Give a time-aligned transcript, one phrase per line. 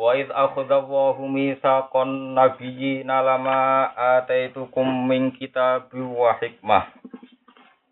[0.00, 6.88] Wa idh akhadha Allahu mitsaqan nabiyyina lama ataitukum min kitabi wa hikmah.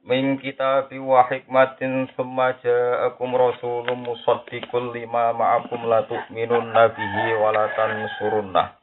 [0.01, 7.69] Min kitabi wa hikmatin thumma ja'akum rasulun musaddiqun lima ma'akum la tu'minun nabihi wa la
[7.77, 8.81] tansurunnah.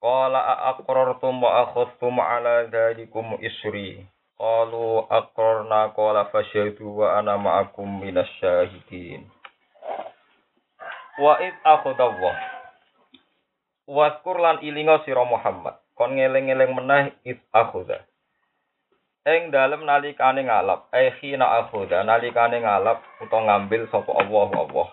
[0.00, 0.40] Qala
[0.72, 4.08] aqrartum wa akhadhtum ala dhalikum isri.
[4.40, 9.33] Qalu aqrarna qala fasyhadu wa ana ma'akum minasyahidin.
[11.14, 12.36] Wa id akhadallah.
[13.86, 15.78] Waskur lan ilinga sira Muhammad.
[15.94, 18.02] Kon ngeling-eling meneh id akhadha.
[19.24, 24.88] Ing dalem nalikane ngalap, eh khina akhadha nalikane ngalap utawa ngambil sapa Allah Allah.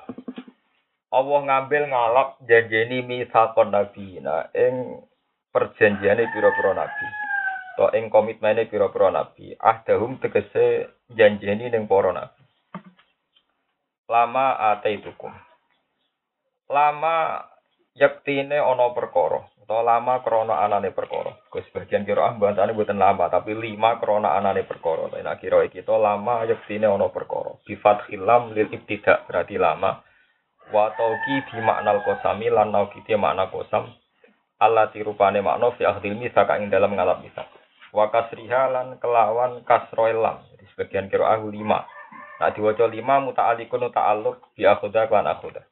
[1.12, 5.04] Allah ngambil ngalap janjeni misakon nabiyina ing
[5.52, 7.08] perjanjiane pira-pira nabi.
[7.76, 9.52] To ing komitmene pira-pira nabi.
[9.60, 12.42] Ahdahum tegese janjeni ning para nabi.
[14.08, 15.51] Lama ataitukum.
[16.72, 17.46] Lama
[17.94, 21.32] yektine ana perkara utawa lama krana anane perkara.
[21.48, 25.08] Gus bagian kira ah bahasane mboten lama tapi lima krana anane perkara.
[25.08, 27.56] Nek kira iki to lama yektine ana perkara.
[27.64, 30.04] Bi fathil lam lil ibtida berarti lama.
[30.76, 33.88] Wa tauqi bi maknal qasami lan nauqiti makna qasam.
[34.60, 37.48] Allah tirupane makna fi akhdil misak ing dalam ngalap misak.
[37.96, 40.44] Wa kasriha lan kelawan kasroil lam.
[40.52, 41.88] Jadi sebagian kira ah lima.
[42.44, 45.64] Nah diwaca lima muta'alliqun ta'alluq bi akhudha lan akhudha.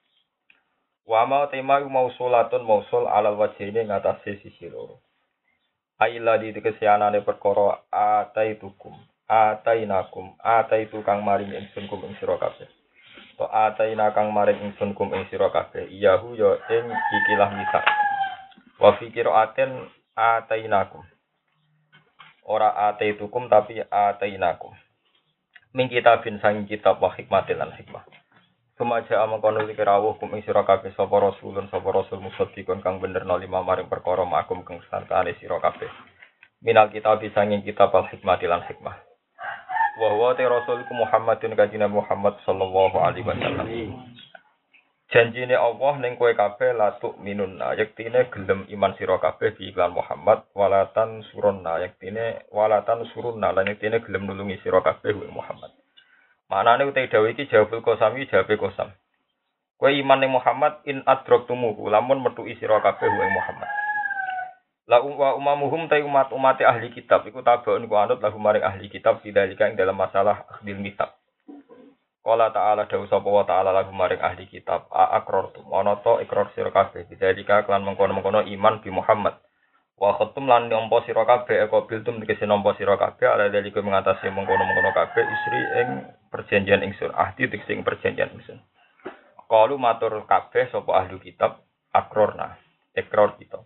[1.09, 5.02] Wa ma tema mausulatun mausul alal wajhine ngatasé sisi loro.
[5.97, 8.93] Aila di kesianane perkara ataitukum
[9.25, 12.69] atainakum ataitu kang maring ingsun kum ing sira kabeh.
[13.41, 15.89] To ataina kang maring ingsun kum ing sira kabeh.
[15.89, 17.85] Iyahu ya ing ikilah misak.
[18.78, 21.01] Wa fi qiraatin atainakum.
[22.45, 24.78] Ora ataitukum tapi atainakum.
[25.73, 28.19] Min kitabin sanging kitab wa hikmatil lan hikmah.
[28.79, 33.28] Sumaja amangkono iki rawuh kum ing sira kabeh sapa rasulun sapa rasul musaddiqun kang bener
[33.28, 35.91] no lima maring perkara makum kang santane sira kabeh.
[36.63, 38.95] Minal kitab sanging kitab al hikmah lan hikmah.
[40.00, 43.67] Wa huwa te rasul Muhammadun kanjeng Muhammad sallallahu alaihi wasallam.
[45.11, 50.47] Janjine Allah ning kowe kabeh latuk minun yektine gelem iman sira kabeh bi iklan Muhammad
[50.56, 55.75] walatan surunna yektine walatan surunna lan yektine gelem nulungi sira kabeh Muhammad.
[56.49, 58.89] Manane utai dawe iki jawabul kosam iki jawabe kosam.
[59.77, 63.69] Kowe iman ning Muhammad in adroktumuhu lamun metuki sira kabeh wa Muhammad.
[64.89, 68.89] La wa umamuhum ta umat umat ahli kitab iku tabaun ku anut lahu maring ahli
[68.89, 71.13] kitab sidalika ing dalam masalah akhdil kitab.
[72.25, 76.49] Qala ta'ala dawu sapa wa ta'ala lahu maring ahli kitab a akrartum ana to ikrar
[76.57, 79.37] sira kabeh sidalika kelan mengkono-mengkono iman bi Muhammad.
[79.99, 84.31] Wa khatum lan nampa sira kabeh eko biltum tegese nampa sira kabeh ala dalika mengatasi
[84.31, 85.89] mengkono-mengkono kabeh isri ing
[86.31, 88.63] perjanjian ingsun ahdi tegese perjanjian ingsun.
[89.51, 91.59] Qalu matur kabeh sapa ahli kitab
[91.91, 92.55] akrorna
[92.95, 93.59] ikrar kita.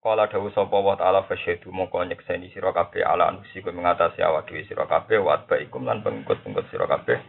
[0.00, 4.48] Kala dawu sapa wa ta'ala fasyhadu mongko nyekseni sira kabeh ala anusi ku mengatasi awak
[4.48, 7.20] dhewe sira kabeh wa baikum lan pengikut-pengikut sira kabeh.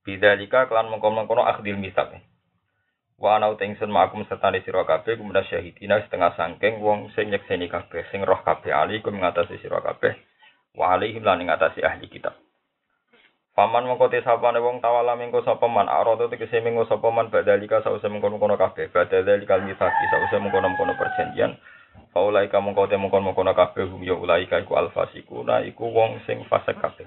[0.00, 2.08] Bidzalika kelan mengkono-mengkono akhdil misak.
[3.24, 8.04] Wa ana ingsun makum serta sira kabeh kumena syahidina setengah sangking wong sing nyekseni kabeh
[8.12, 10.12] sing roh kabeh ali ku mengatasi sira kabeh.
[10.76, 12.36] Wa alaihim lan ngatasi ahli kitab.
[13.56, 17.80] Paman mengko te sapane wong tawala mengko sapa man arado tegese mengko sapa man badalika
[17.80, 21.56] sause mengkono-kono kabeh badalikal misaki sause mengkono-kono perjanjian
[22.10, 26.46] Faulai kamu kau temu kono kono kabeh hum ya ulaika iku alfasikuna iku wong sing
[26.46, 27.06] fasik kabeh.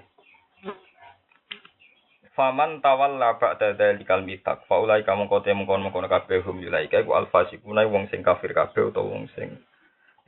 [2.38, 7.02] Faman tawalla ba'da dzalikal mitak faulai kamu kau temu kono kono kabeh hum ya ulaika
[7.02, 9.58] iku alfasikuna wong sing kafir kabeh utawa wong sing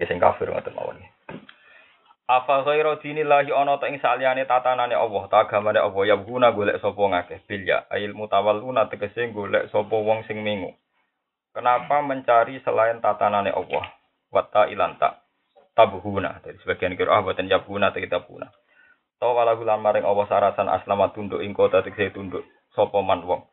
[0.01, 0.97] ya sing kafir ngoten mawon.
[2.25, 6.81] Apa ghairu dinillahi ana ta ing saliyane tatanane Allah, ta agamane Allah ya guna golek
[6.81, 10.73] sapa ngakeh bilya ail mutawalluna tegese golek sapa wong sing mingu.
[11.53, 13.85] Kenapa mencari selain tatanane Allah?
[14.29, 15.25] wata ilanta
[15.73, 18.49] tabuhuna dari sebagian kira ah buatan yabuna atau kita puna
[19.19, 23.43] tau wala gulan maring Allah sarasan aslama tunduk ing kota tegese tunduk sapa man wong.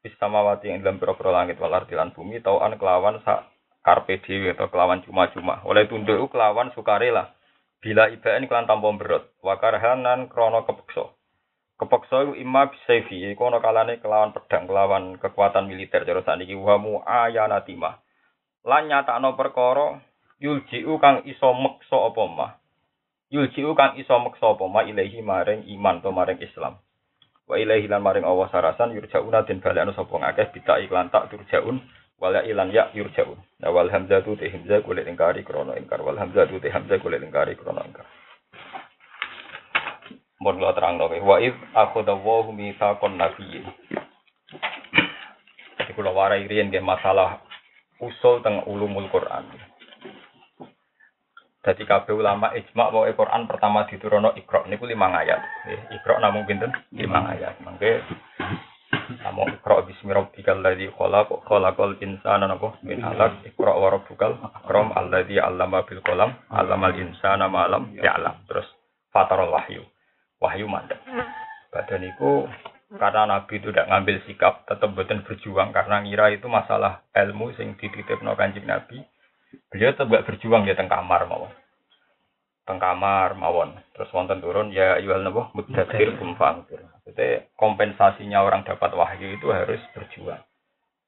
[0.00, 3.50] Bis samawati ing dalam pira-pira langit wal ardi lan bumi tau an kelawan sak
[3.82, 5.66] karpe dhewe atau kelawan cuma-cuma.
[5.66, 7.34] Oleh tunduk kelawan sukarela
[7.82, 11.10] bila ibaen kelan tanpa berot wakarhanan krono kepeksa.
[11.76, 16.06] Kepeksa iku imma bisayfi iku ana kalane kelawan pedang kelawan kekuatan militer.
[16.06, 17.98] Cara saniki wa mu ayanatimah
[18.66, 20.02] lan nyatakno perkara
[20.42, 22.50] yuljiu kang iso meksa apa mah
[23.30, 26.78] yuljiu kang iso meksa apa mah ilahi maring iman to maring Islam
[27.46, 31.82] wa ilahi lan maring Allah sarasan yurjauna den balekno sapa ngakeh bita iklan tak turjaun
[32.18, 36.58] wala ilan ya yurjaun nah wal hamzatu te hamzah kulit ingkari krono ingkar wal hamzatu
[36.58, 38.06] te hamzah kulit ingkari krono ingkar
[40.36, 41.16] Mohon kula terang nabi.
[41.24, 43.64] Wa id akhadha wa mitsaqan nabiyyin.
[45.80, 47.40] Jadi kula warai riyen masalah
[48.04, 49.48] usul teng ulumul Quran.
[51.66, 55.42] Jadi kabeh ulama ijma bahwa Quran pertama diturunno Iqra niku lima ayat.
[55.66, 56.70] Nggih, Iqra namung pinten?
[56.94, 57.58] Lima ayat.
[57.58, 58.06] Mangke
[59.26, 64.94] Namun Iqra bismi rabbikal ladzi khalaq khalaqal insana napa min 'alaq Iqra wa rabbukal akram
[64.94, 68.46] alladzi 'allama bil qalam 'allamal insana ma lam ya'lam.
[68.46, 68.70] Terus
[69.10, 69.82] fatarul wahyu.
[70.38, 71.02] Wahyu mandek.
[71.74, 72.46] Badan itu
[72.94, 77.74] karena Nabi itu tidak ngambil sikap, tetap betul berjuang karena ngira itu masalah ilmu sing
[77.74, 79.02] dititipno kanjeng Nabi.
[79.72, 81.52] Beliau tetap gak berjuang di teng kamar mawon.
[82.66, 83.76] Teng kamar mawon.
[83.94, 86.82] Terus wonten turun ya ayyuhal nabo mudzatsir kum fangkir.
[87.06, 90.42] Jadi kompensasinya orang dapat wahyu itu harus berjuang.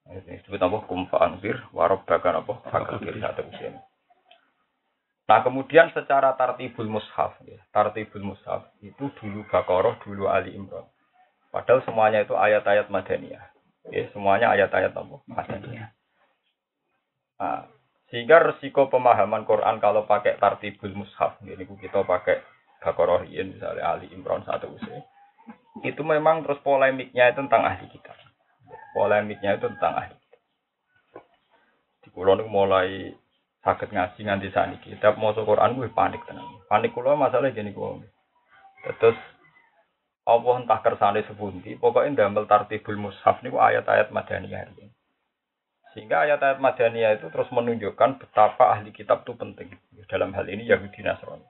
[0.09, 0.77] Ini disebut apa?
[0.89, 2.53] Kum fangkir, warobbaka apa?
[2.73, 3.77] Fakir satu usia.
[5.29, 10.89] Nah kemudian secara tartibul mushaf, ya, tartibul mushaf itu dulu Baqarah, dulu Ali Imran.
[11.53, 13.45] Padahal semuanya itu ayat-ayat Madaniyah.
[13.93, 15.21] Ya, semuanya ayat-ayat apa?
[15.29, 15.89] Madaniyah.
[17.37, 17.69] Nah,
[18.09, 22.41] sehingga resiko pemahaman Quran kalau pakai tartibul mushaf, ini kita pakai
[22.79, 25.03] Baqarah misalnya Ali Imran satu usia.
[25.83, 28.15] Itu memang terus polemiknya itu tentang ahli kita.
[28.95, 30.37] Polemiknya itu tentang ahli kita.
[32.07, 33.11] Di kulon mulai
[33.67, 34.89] sakit ngaji nganti saniki.
[34.95, 36.63] Tiap mau Quran gue panik tenang.
[36.71, 37.99] Panik kulo masalah gini kulo.
[38.99, 39.19] Terus
[40.23, 44.93] Allah entah kersane sepundi, pokoknya damel tartibul mushaf niku ayat-ayat madaniyah ini.
[45.93, 49.73] Sehingga ayat-ayat madaniyah itu terus menunjukkan betapa ahli kitab itu penting.
[50.05, 51.45] Dalam hal ini Yahudi Nasrani.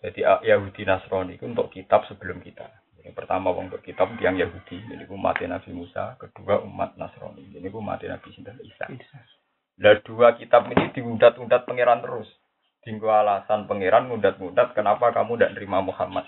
[0.00, 2.68] Jadi Yahudi Nasrani itu untuk kitab sebelum kita.
[3.04, 8.04] Yang pertama untuk kitab yang Yahudi, ini umat Nabi Musa, kedua umat Nasrani, ini umat
[8.04, 8.86] Nabi Sinta Isa.
[9.78, 12.28] Lah dua kitab ini diundat-undat pangeran terus.
[12.82, 16.26] Tinggu alasan pangeran ngundat-ngundat kenapa kamu tidak nerima Muhammad.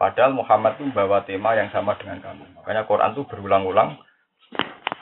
[0.00, 2.56] Padahal Muhammad itu membawa tema yang sama dengan kamu.
[2.56, 4.00] Makanya Quran itu berulang-ulang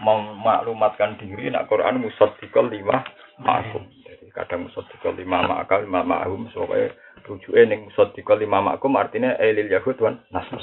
[0.02, 3.02] memaklumatkan diri nak Quran musaddiqal lima
[3.42, 3.82] ma'hum.
[4.06, 6.94] Jadi kadang musaddiqal lima ma'akal lima ma'hum soalnya
[7.26, 10.62] rujuknya ning musaddiqal lima ma'kum artinya elil yahud wan nasr.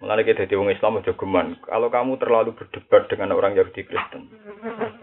[0.00, 1.60] Mulane kita jadi orang Islam aja geman.
[1.60, 4.32] Kalau kamu terlalu berdebat dengan orang Yahudi Kristen,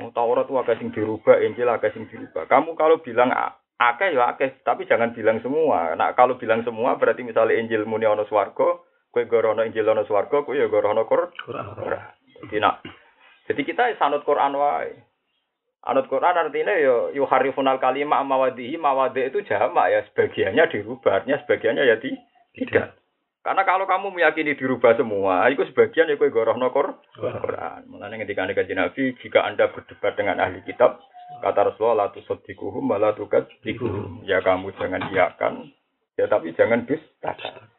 [0.02, 2.50] mau Taurat tuh agak sing dirubah, Injil agak sing dirubah.
[2.50, 3.30] Kamu kalau bilang
[3.78, 5.94] akeh ya akeh, tapi jangan bilang semua.
[5.94, 8.82] Nah kalau bilang semua berarti misalnya Injil muni ono swarga,
[9.14, 11.30] kue gorono Injil ono swarga, kue ya gorono Quran.
[12.46, 12.86] Jadi nak,
[13.48, 15.08] jadi kita sanut Quran wae.
[15.88, 21.40] Anut Quran artinya yo yo harifunal kalimah mawadihi mawadi itu jamak ya sebagiannya dirubah, artinya
[21.46, 22.12] sebagiannya ya di,
[22.60, 23.00] tidak.
[23.40, 27.88] Karena kalau kamu meyakini dirubah semua, itu sebagian ya kue goroh nokor Quran.
[27.88, 31.00] Mulanya ketika anda kaji Nabi, jika anda berdebat dengan ahli kitab,
[31.40, 33.48] kata Rasulullah, la tusodikuhum, malah tukat
[34.28, 35.72] Ya kamu jangan iakan,
[36.20, 37.72] ya tapi jangan dustakan.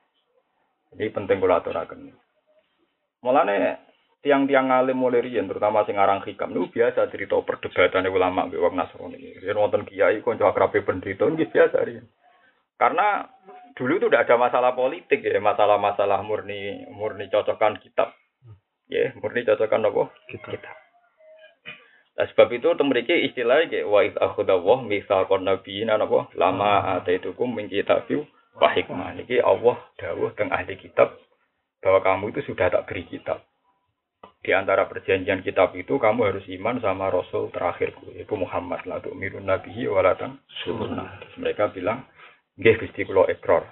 [0.96, 2.16] Ini penting kula aturaken.
[4.18, 8.74] Tiang-tiang alim mulai riyen terutama sing aran hikam niku biasa cerita perdebatan ulama mbek wong
[8.74, 9.38] Nasrani.
[9.38, 12.06] Yen wonten kiai kanca akrabe pendeta nggih biasa riyen.
[12.74, 13.26] Karena
[13.78, 18.10] dulu itu tidak ada masalah politik ya, masalah-masalah murni murni cocokan kitab.
[18.90, 20.02] Ya, murni cocokan apa?
[20.26, 20.76] Kitab.
[22.18, 27.70] Nah, sebab itu temriki istilahnya kayak wa id akhudallah mitsaqan nabiyina napa lama ataitukum min
[27.70, 28.26] kitabi
[28.58, 29.14] wa hikmah.
[29.14, 31.14] Niki Allah dawuh teng ahli kitab
[31.78, 33.46] bahwa kamu itu sudah tak beri kitab.
[34.38, 38.80] Di antara perjanjian kitab itu kamu harus iman sama Rasul terakhirku, yaitu Muhammad.
[38.88, 41.20] La tu'mirun nabihi walatan sunnah.
[41.36, 42.06] Mereka bilang,
[42.58, 43.62] Nggih Gusti kula ekor.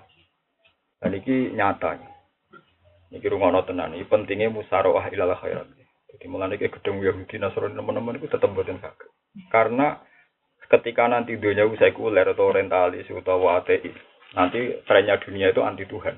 [1.00, 1.98] Dan iki nyata.
[3.10, 3.96] Niki rungono tenan.
[3.96, 5.66] Iki pentingnya musyawarah ilal khairat.
[6.16, 9.10] Jadi mulai iki gedung Yahudi Nasrani teman-teman itu tetap boten saged.
[9.52, 10.00] Karena
[10.70, 13.92] ketika nanti dunia sekuler atau orientalis atau ateis,
[14.32, 16.16] nanti trennya dunia itu anti Tuhan.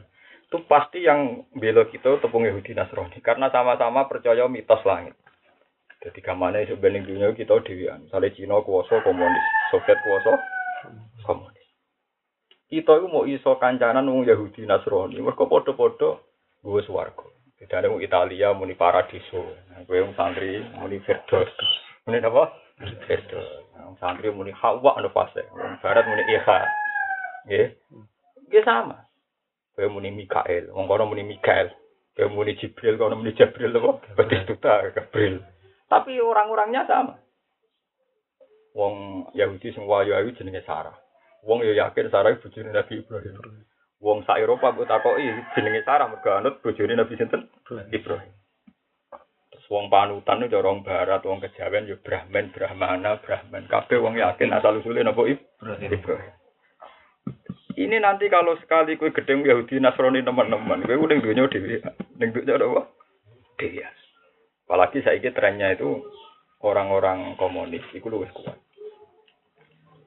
[0.48, 3.20] Itu pasti yang bela kita tepung Yahudi Nasrani.
[3.20, 5.12] Karena sama-sama percaya mitos langit.
[6.00, 8.08] Jadi kamane sebenarnya dunia kita dewian.
[8.08, 10.40] Misalnya Cina kuasa komunis, Soviet kuasa
[11.28, 11.68] komunis.
[12.64, 15.20] Kita itu mau iso kancanan wong Yahudi Nasrani.
[15.20, 16.24] Mereka podo-podo
[16.64, 17.28] gue swarga.
[17.60, 19.52] Bedane wong Italia muni paradiso.
[19.84, 21.52] Gue wong santri muni Firdaus
[22.08, 22.56] muni apa?
[23.04, 25.44] Firdaus wong santri muni Hawa anu fase
[25.84, 26.58] barat muni Iha.
[27.48, 29.07] Nggih sama
[29.78, 31.70] gue muni Mikael wong kono muni Mikael
[32.18, 35.38] gue muni Jibril kono muni Jibril apa Batistuta Gabriel
[35.86, 37.14] tapi orang-orangnya sama
[38.78, 38.94] wong
[39.34, 40.94] Yahudi sing wayu ayu jenenge Sarah.
[41.42, 43.34] Wong yo yakin Sarah iku bojone Nabi Ibrahim.
[43.98, 45.26] Wong sak Eropa mbok takoki
[45.58, 47.50] jenenge Sarah mergo anut bojone Nabi sinten?
[47.90, 48.30] Ibrahim.
[49.50, 53.66] Terus wong panutan itu orang barat, wong kejawen yo Brahman, Brahmana, Brahman.
[53.66, 56.32] Kabeh wong yakin asal usule napa Ibrahim.
[57.78, 61.78] Ini nanti kalau sekali kue gedeng Yahudi Nasrani teman-teman, kue udah dunia dewi,
[62.18, 62.90] ning dunia apa?
[63.54, 63.86] Dewi.
[64.66, 66.02] Apalagi saya trennya itu
[66.66, 68.58] orang-orang komunis, itu lebih kuat.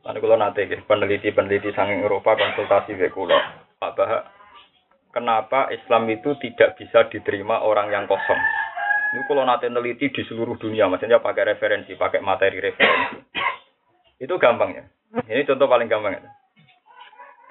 [0.04, 3.40] Nanti kalau nanti peneliti-peneliti sang Eropa konsultasi ke kulo,
[3.80, 3.96] Pak
[5.16, 8.42] kenapa Islam itu tidak bisa diterima orang yang kosong?
[9.16, 13.16] Ini kalau nanti neliti di seluruh dunia, maksudnya pakai referensi, pakai materi referensi.
[14.20, 14.92] Itu gampangnya.
[15.28, 16.20] Ini contoh paling gampang.
[16.20, 16.41] Ya.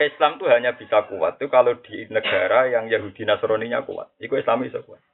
[0.00, 4.16] Islam itu hanya bisa kuat itu kalau di negara yang Yahudi Nasroninya kuat.
[4.16, 5.04] Itu Islam bisa kuat.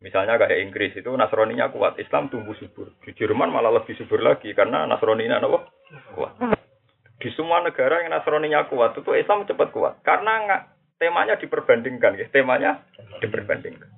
[0.00, 2.88] Misalnya kayak Inggris itu Nasroninya kuat, Islam tumbuh subur.
[3.04, 5.68] Di Jerman malah lebih subur lagi karena Nasroninya apa?
[6.14, 6.32] kuat.
[7.20, 10.62] Di semua negara yang Nasroninya kuat itu Islam cepat kuat karena nggak
[11.02, 12.26] temanya diperbandingkan, ya.
[12.30, 12.86] temanya
[13.20, 13.90] diperbandingkan.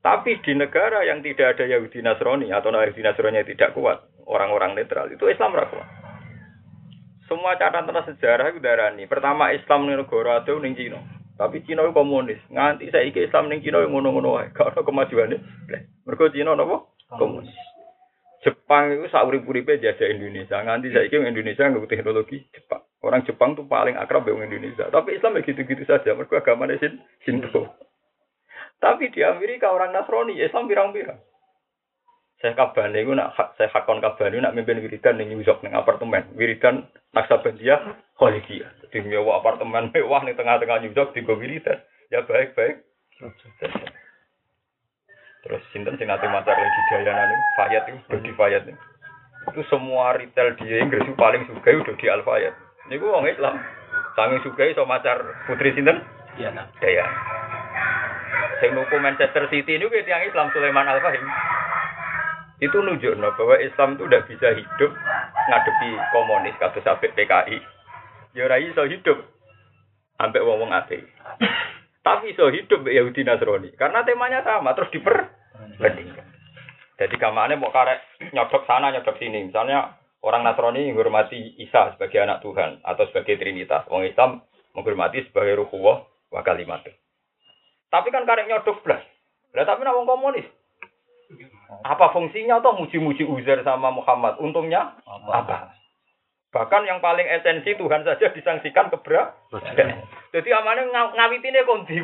[0.00, 5.12] Tapi di negara yang tidak ada Yahudi Nasrani atau Yahudi Nasrani tidak kuat, orang-orang netral
[5.12, 5.99] itu Islam kuat.
[7.30, 9.06] Semua catatan sejarah itu darani.
[9.06, 10.98] Pertama Islam ning negara itu ning Cina.
[11.38, 12.42] Tapi Cina itu komunis.
[12.50, 14.50] Nganti saya iki Islam ning Cina ngono-ngono wae.
[14.58, 15.38] Gak ono kemajuane.
[16.02, 16.90] Mergo Cina napa?
[17.14, 17.54] Komunis.
[18.42, 20.58] Jepang itu saurip-uripe jajah Indonesia.
[20.58, 22.82] Nganti saya iki Indonesia nggak teknologi Jepang.
[22.98, 24.90] Orang Jepang tuh paling akrab dengan Indonesia.
[24.90, 26.18] Tapi Islam ya gitu-gitu saja.
[26.18, 27.70] Mergo agamanya sin Shinto.
[28.82, 31.29] Tapi di Amerika orang Nasrani Islam pirang-pirang.
[32.40, 36.24] Saya kabar nih, nak saya hakon kabar nak mimpin wiridan nih nyusok nih apartemen.
[36.32, 38.80] Wiridan Naksabandia Khalidiyah.
[38.80, 41.84] Jadi nyewa apartemen mewah nih tengah-tengah nyusok di wiridan.
[42.08, 42.80] Ya baik-baik.
[45.44, 48.76] Terus sinten sing nate lagi Dayana nih, Fayat itu, Dodi Fayat nih.
[49.52, 52.56] Itu semua retail di Inggris itu paling suka udah di Al Fayat.
[52.88, 53.54] Ini gue orang Islam.
[54.16, 56.00] Sangi suka so macar putri sinten?
[56.40, 56.72] Dayana.
[56.80, 57.12] Dayana.
[58.64, 61.24] Sing nuku Manchester City ini gue tiang Islam Sulaiman Al Fahim
[62.60, 64.92] itu nunjukno bahwa Islam itu tidak bisa hidup
[65.48, 67.56] ngadepi komunis kados sampai PKI.
[68.36, 69.16] Ya ora iso hidup
[70.20, 71.00] sampai wong-wong ate.
[72.04, 76.28] Tapi iso hidup Yahudi Nasrani karena temanya sama terus diperbandingkan.
[77.00, 79.48] Jadi kamane mau karek nyodok sana nyodok sini.
[79.48, 83.88] Misalnya orang Nasrani menghormati Isa sebagai anak Tuhan atau sebagai Trinitas.
[83.88, 84.44] Wong Islam
[84.76, 86.84] menghormati sebagai ruhuwah wa kalimat.
[87.88, 89.00] Tapi kan karek nyodok belas.
[89.56, 90.59] Lah tapi nak wong komunis
[91.86, 94.42] apa fungsinya atau muji-muji Uzair sama Muhammad?
[94.42, 95.30] Untungnya apa?
[95.30, 95.56] apa?
[96.50, 99.38] Bahkan yang paling esensi Tuhan saja disangsikan keberat.
[100.34, 102.02] Jadi amannya ng ngawitine kondi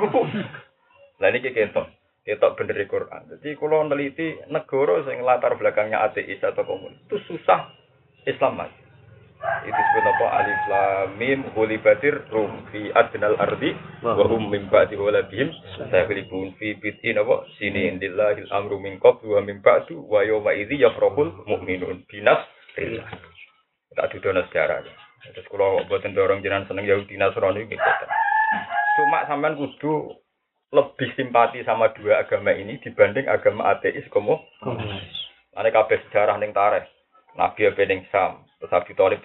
[1.20, 1.86] Lah ini ketok.
[2.26, 3.22] Ketok bener Quran.
[3.38, 7.70] Jadi kalau neliti negara yang latar belakangnya ateis atau komunis itu susah
[8.26, 8.85] Islam mas.
[9.36, 10.26] Itu disebut apa?
[10.40, 15.52] Alif Lam Mim Hulibatir Rum fi adnal ardi wa hum min ba'di walabihim
[15.92, 17.44] sayaghlibun fi bid'in apa?
[17.60, 22.40] Sini indillahil amru min qablu wa min ba'du wa yawma idzi yafrahul mu'minun binas.
[23.96, 24.84] Tak didono sejarah.
[25.32, 27.90] Terus kalau buatan dorong jenengan seneng Yahudi Nasrani gitu.
[28.96, 30.14] Cuma sampean kudu
[30.72, 34.44] lebih simpati sama dua agama ini dibanding agama ateis komo.
[35.56, 36.86] Ane kabeh sejarah ning tarikh.
[37.36, 39.20] Nabi apa ning Sam, Terus Abi Thalib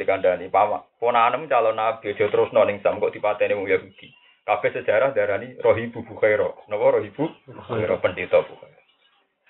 [0.51, 5.56] "Pama, ponanem calon nabi aja terus ning Sam kok dipateni wong Yahudi." Kabeh sejarah darani
[5.62, 6.50] Rohibu Bukhaira.
[6.68, 8.82] Napa Rohibu Bukhaira pendeta Bukhaira.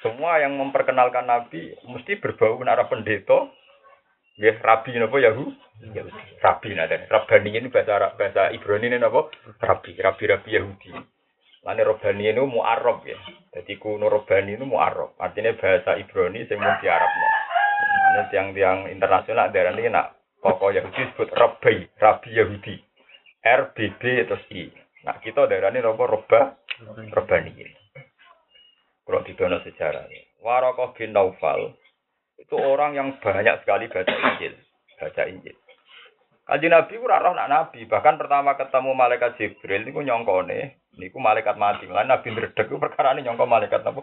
[0.02, 3.50] Semua yang memperkenalkan Nabi mesti berbau arah pendeta.
[4.42, 5.54] Ya, rabi napa Yahu?
[6.42, 6.98] Rabi nada.
[7.06, 9.30] Rabani ini bahasa Arab, bahasa Ibrani ini napa?
[9.62, 10.90] Rabi, rabi-rabi Yahudi.
[11.62, 13.22] Lani Robani ini mu'arab ya.
[13.54, 15.14] Jadi kuno Robani itu mu'arab.
[15.22, 17.30] Artinya bahasa Ibrani mau di Arabnya.
[18.12, 22.76] Ini tiang-tiang internasional daerah ini nak pokok Yahudi disebut Rabbi, Rabbi Yahudi.
[23.42, 24.70] RBB terus I.
[25.08, 26.04] Nah kita daerah ini apa?
[26.06, 26.40] Roba,
[27.10, 27.54] Robani.
[29.02, 30.06] Kalau di dalam sejarah.
[30.42, 31.74] Warokoh bin Naufal
[32.42, 34.58] itu orang yang banyak sekali baca Injil.
[34.98, 35.56] Baca Injil.
[36.42, 37.86] Kaji Nabi itu roh nak Nabi.
[37.86, 40.84] Bahkan pertama ketemu malaikat Jibril itu nyongkone.
[40.98, 41.86] Niku malaikat mati.
[41.88, 44.02] Lan Nabi ndredeg perkara ini nyongko malaikat apa?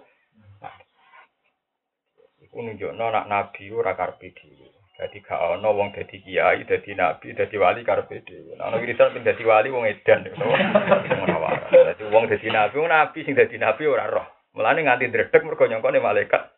[2.58, 4.66] Nunjukno nak nabi ora karepe dhewe.
[4.98, 8.58] Dadi gak ana wong dadi kiai, dadi nabi, dadi wali karepe dhewe.
[8.58, 10.26] Ana wiridan ping dadi wali wong edan.
[10.26, 14.26] Dadi wong dadi nabi, wong nabi sing dadi nabi ora roh.
[14.58, 16.50] Mulane nganti ndredeg mergo nyongkone malaikat.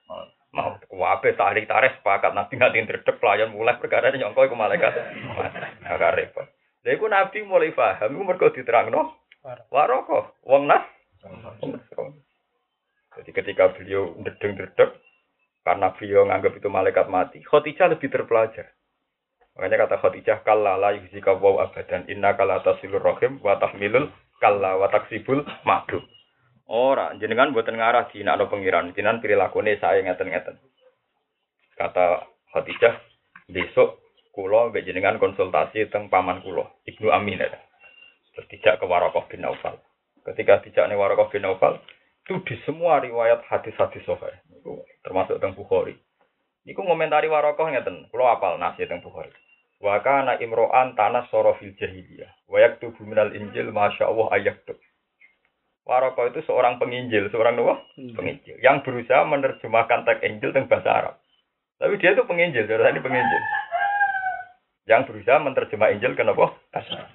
[0.56, 4.96] Mau kuwabe tarik tarik sepakat nabi nganti ndredeg pelayan mulai perkara nyongko iku malaikat.
[5.84, 6.48] Ora repot.
[6.80, 9.20] Lha iku nabi mulai paham iku mergo diterangno.
[9.68, 10.80] Waroko, wong nas.
[13.20, 14.96] Jadi ketika beliau ndredeg-ndredeg
[15.60, 17.38] karena beliau nganggap itu malaikat mati.
[17.44, 18.72] Khadijah lebih terpelajar.
[19.56, 24.08] Makanya kata Khadijah, kalla la yuzika waw abadan, inna kala tasilur rohim, wa tahmilul
[24.40, 26.00] kalla wa taksibul makdum.
[26.70, 30.54] Ora, jenengan buatan ngarah di nakno pengiran, jenengan perilakunya saya ngeten-ngeten.
[31.74, 32.24] Kata
[32.54, 32.94] Khadijah,
[33.50, 34.00] besok
[34.30, 37.58] kulo mbek jenengan konsultasi tentang paman kulo, Ibnu Amin ada.
[38.32, 39.76] Terus dijak ke Warokoh bin Naufal.
[40.22, 41.82] Ketika dijak nih Warokoh bin Naufal,
[42.22, 44.38] itu di semua riwayat hadis-hadis sahih,
[45.04, 45.96] termasuk tentang Bukhari.
[46.68, 49.32] Iku ngomentari Warokoh ngeten, kulo apal nasi tentang Bukhari.
[49.80, 52.28] Wa kana imro'an tanah soro fil jahiliyah.
[52.46, 54.76] Wa yaktubu minal injil masya Allah ayaktub.
[55.88, 57.82] Waroko itu seorang penginjil, seorang apa?
[57.96, 58.62] Penginjil.
[58.62, 61.14] Yang berusaha menerjemahkan teks Injil dengan bahasa Arab.
[61.82, 63.42] Tapi dia itu penginjil, jadi ini penginjil.
[64.86, 66.46] Yang berusaha menerjemah Injil ke apa?
[66.70, 67.12] Bahasa Arab.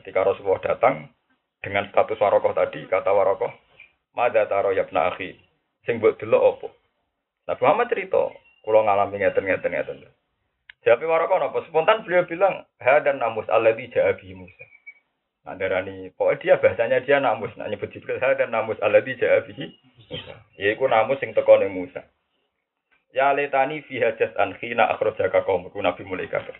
[0.00, 0.94] Ketika Rasulullah datang
[1.60, 3.50] dengan status Warokoh tadi, kata Warokoh,
[4.16, 5.36] Mada taro yabna akhi,
[5.88, 6.68] sing buat dulu opo.
[7.48, 8.28] Nabi Muhammad cerita,
[8.60, 10.04] kalau ngalami ngeten ngeten ngeten.
[10.84, 11.64] Jadi Warokoh apa?
[11.64, 14.64] Spontan beliau bilang, ha dan namus alladhi ja'a bihi Musa.
[15.48, 19.48] Nah, darani, pokoknya dia bahasanya dia namus, nah nyebut Jibril ha dan namus alladhi ja'a
[19.48, 19.64] bihi
[20.12, 20.36] Musa.
[20.60, 22.04] Yaiku namus sing teko ning Musa.
[23.16, 26.54] Ya letani fi hajat an khina akhrajaka qaumku Nabi mulai kafir.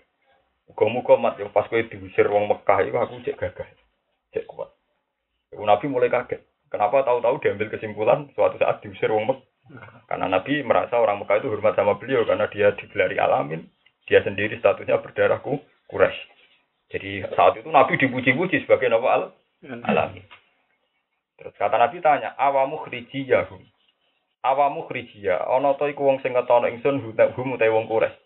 [0.72, 3.68] Muga-muga mat yo pas kowe diusir wong Mekah iku aku cek gagah.
[4.32, 4.72] Cek kuat.
[5.52, 6.40] Nabi mulai kaget.
[6.68, 9.44] Kenapa tahu-tahu diambil kesimpulan suatu saat diusir wong Mekah?
[10.08, 13.68] Karena Nabi merasa orang Mekah itu hormat sama beliau karena dia digelari alamin,
[14.08, 16.20] dia sendiri statusnya berdarahku Quraisy.
[16.88, 19.22] Jadi saat itu Nabi dipuji-puji sebagai Nabi al
[19.84, 20.24] alamin.
[21.36, 23.60] Terus kata Nabi tanya, awamu khrijiyahum.
[24.44, 28.16] Awamu khrijiyah, ana ta iku wong sing ngetono ingsun hum utawa wong Quraisy.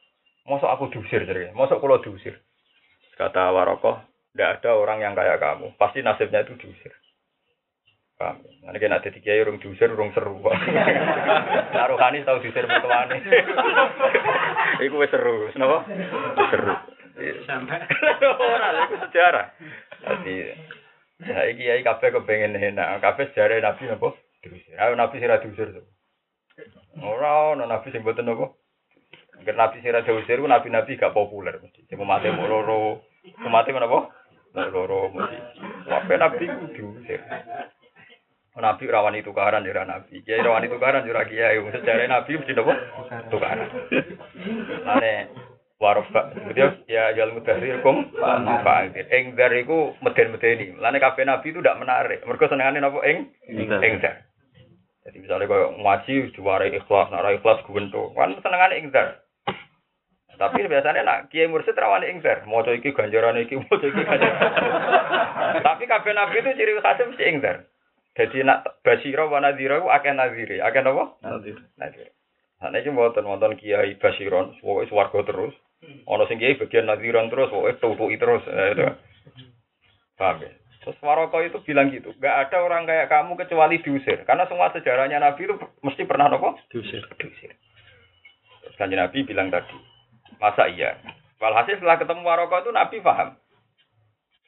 [0.43, 2.35] Mosok aku diusir jadi, mosok kula diusir.
[3.15, 4.03] Kata Warokoh,
[4.35, 5.71] tidak ada orang yang kayak kamu.
[5.79, 6.91] Pasti nasibnya itu diusir.
[8.23, 8.39] Paham?
[8.63, 10.39] Nanti kena ada kiai urung diusir, urung seru.
[11.75, 13.19] Nah, rohani tahu diusir mertuane.
[14.87, 15.83] Iku wis seru, kenapa?
[16.55, 16.75] Seru.
[17.43, 17.83] Sampai
[18.55, 19.47] Ora, iku sejarah.
[20.07, 20.35] Jadi,
[21.27, 23.03] ya iki kiai kabeh kepengen enak.
[23.03, 24.15] Kabeh sejarah Nabi napa?
[24.47, 24.79] Diusir.
[24.79, 25.75] Ayo Nabi sira diusir.
[25.75, 25.87] tuh.
[27.03, 28.55] Ora ono Nabi sing mboten napa?
[29.43, 31.91] Angger Nabi sira diusir ku nabi-nabi gak populer mesti.
[31.91, 33.03] Sing mati mau loro.
[33.43, 34.15] Mati menapa?
[34.55, 35.37] Mau loro mesti.
[35.91, 36.45] Kabeh Nabi
[36.79, 37.21] diusir.
[38.53, 40.21] Nabi rawani tukaran jura Nabi.
[40.21, 41.57] Kiai rawani tukaran jura kiai.
[41.57, 42.75] Sejarah Nabi mesti napa?
[43.33, 43.69] Tukaran.
[44.85, 45.13] Lane
[45.81, 50.77] waroba dia ya jual mudahir kum fa'angkir ing dar iku meden-medeni.
[50.77, 52.21] Lane kabeh nabi itu tidak menarik.
[52.29, 53.01] Mergo senengane napa?
[53.09, 54.29] Ing ing dar.
[55.03, 59.25] jadi misalnya kau ngaji diwarai ikhlas nara ikhlas guwento kan senengane ing dar.
[60.37, 62.45] Tapi biasanya nak kiai mursyid rawani ing dar.
[62.45, 64.39] Maca iki ganjaran iki maca iki ganjaran.
[65.67, 67.72] Tapi kabeh nabi itu ciri khasnya mesti ing dar
[68.13, 72.13] jadi nak basira wa nadhira ku akeh nadhire akeh napa nadhire
[72.63, 75.51] Nah, ini mboten wonten kiai basiron, pokoke swarga terus.
[76.07, 78.47] Ono sing kiai bagian nadhiran terus, pokoke tutuki terus.
[78.47, 78.87] Nah, itu.
[80.15, 80.51] Paham ya?
[80.83, 84.27] Terus Maroko itu bilang gitu, nggak ada orang kayak kamu kecuali diusir.
[84.27, 86.59] Karena semua sejarahnya Nabi itu mesti pernah nopo?
[86.75, 87.03] diusir.
[87.19, 87.55] Diusir.
[88.63, 89.79] Terus kanjeng Nabi bilang tadi,
[90.43, 90.99] masa iya?
[91.39, 93.39] Walhasil setelah ketemu Maroko itu Nabi paham.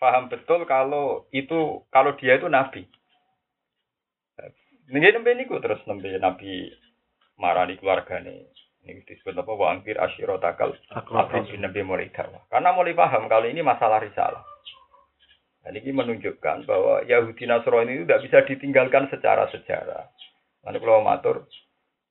[0.02, 2.82] Paham betul kalau itu kalau dia itu Nabi.
[4.92, 6.68] Nih nembe niku terus nembe Nabi
[7.40, 8.52] marani keluargane.
[8.84, 9.48] Ini disebut apa?
[9.48, 11.80] Wa angkir asyiro takal Abdi Nabi
[12.12, 12.44] dakwah.
[12.52, 14.44] Karena mulai paham kalau ini masalah risalah.
[15.64, 20.12] Dan ini menunjukkan bahwa Yahudi Nasrani itu tidak bisa ditinggalkan secara sejarah.
[20.60, 21.48] Nanti kalau matur,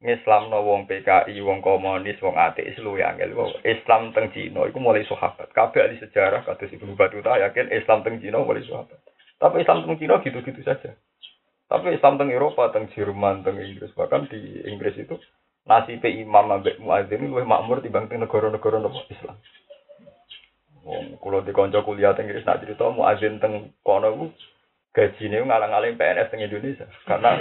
[0.02, 3.22] Islam no wong PKI, wong komunis, wong ateis lu yang
[3.62, 5.54] Islam teng Cina itu mulai sahabat.
[5.54, 8.98] Kabeh ahli sejarah kata si Ibnu Batuta yakin Islam teng Cina mulai sahabat.
[9.38, 10.98] Tapi Islam teng Cina gitu-gitu saja.
[11.68, 15.16] Tapi Islam teng Eropa, teng Jerman, teng Inggris bahkan di Inggris itu
[15.64, 19.36] nasib imam ambek muadzin luwih makmur timbang teng negara-negara Islam.
[20.84, 24.26] Wong kula dikonco kuliah teng Inggris nak cerita muadzin teng kono ku
[24.94, 26.86] gajine ngalang-aling PNS teng Indonesia.
[27.08, 27.40] Karena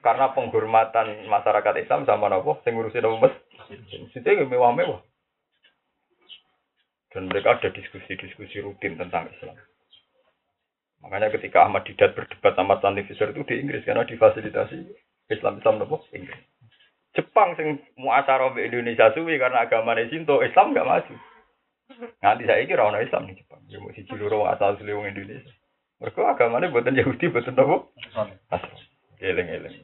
[0.00, 3.78] karena penghormatan masyarakat Islam sama nopo sing ngurusi nopo masjid.
[4.00, 5.02] Masjidnya mewah-mewah.
[7.12, 9.52] Dan mereka ada diskusi-diskusi rutin tentang Islam.
[11.02, 14.86] Makanya ketika Ahmad Didat berdebat sama Stanley Fisher itu di Inggris karena difasilitasi
[15.34, 16.38] Islam Islam nopo Inggris.
[17.12, 21.14] Jepang sing muasara mbek Indonesia suwi karena agama Sinto, Islam nggak maju.
[22.24, 23.60] Nganti saya kira orang Islam di Jepang.
[23.68, 25.52] Ya mau siji loro asal asli wong Indonesia.
[26.00, 27.76] Mereka agamanya buatan Yahudi, buatan apa?
[28.48, 28.72] Asal.
[29.20, 29.76] Eleng-eleng.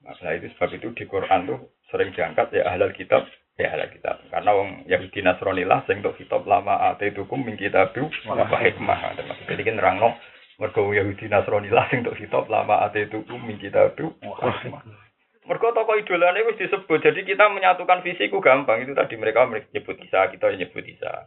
[0.00, 1.60] Nah itu sebab itu di Quran tuh
[1.92, 3.28] sering diangkat ya ahlal kitab,
[3.60, 4.16] ya ahlal kitab.
[4.32, 9.20] Karena wong Yahudi Nasrani lah sing tok kitab lama ate tukum min kitabu wa hikmah.
[9.46, 10.16] Jadi kan nerangno
[10.56, 14.82] mergo Yahudi Nasrani lah sing tok kitab lama ate tukum min kitabu wa hikmah.
[15.44, 17.04] Mergo toko idolane wis disebut.
[17.04, 18.86] Jadi kita menyatukan visi ku gampang.
[18.86, 21.26] Itu tadi mereka nyebut Isa, kita nyebut Isa.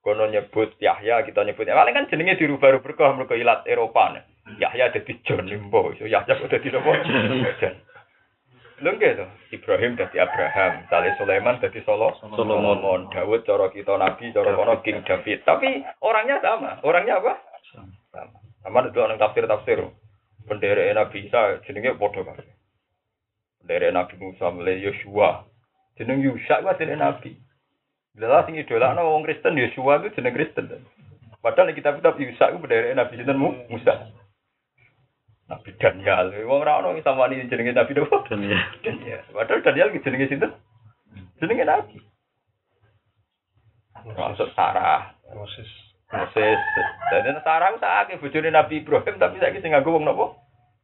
[0.00, 1.68] Kono nyebut Yahya, kita nyebut.
[1.68, 4.24] Paling kan jenenge dirubah-rubah mergo ilat Eropa.
[4.56, 6.72] Yahya dadi John Limbo, Yahya kok dadi?
[6.72, 7.76] John.
[8.78, 14.30] Lho nggih to, Ibrahim dadi Abraham, Saleh Sulaiman dadi Solo, Solomon, Daud cara kita nabi,
[14.30, 15.42] cara kono King David.
[15.42, 16.78] Tapi orangnya sama.
[16.86, 17.42] Orangnya apa?
[17.74, 18.38] Sama.
[18.62, 19.82] Sama itu orang tafsir-tafsir.
[20.46, 22.46] Bendera Nabi Isa jenenge padha kabeh.
[23.60, 25.44] Bendera Nabi Musa mulai Yosua.
[25.98, 27.34] Jeneng Yusa ku jeneng Nabi.
[28.14, 30.70] Jelas sing idolakno wong Kristen Yosua itu jeneng Kristen.
[31.42, 34.06] Padahal kitab-kitab Yusa ku bendera Nabi jeneng Musa.
[35.48, 36.26] Nabi Daniel.
[36.44, 38.28] Wong ora ono sama ini jenenge Nabi Daud.
[38.28, 38.60] Daniel.
[38.84, 39.24] Daniel.
[39.32, 40.52] Padahal Daniel jenenge sinten?
[41.40, 41.98] Jenenge Nabi.
[44.12, 45.16] Masuk Sarah.
[45.32, 45.68] Moses.
[46.12, 46.60] Moses.
[47.12, 50.36] Jadi Sarah sakake bojone Nabi Ibrahim tapi saiki sing nganggo wong napa?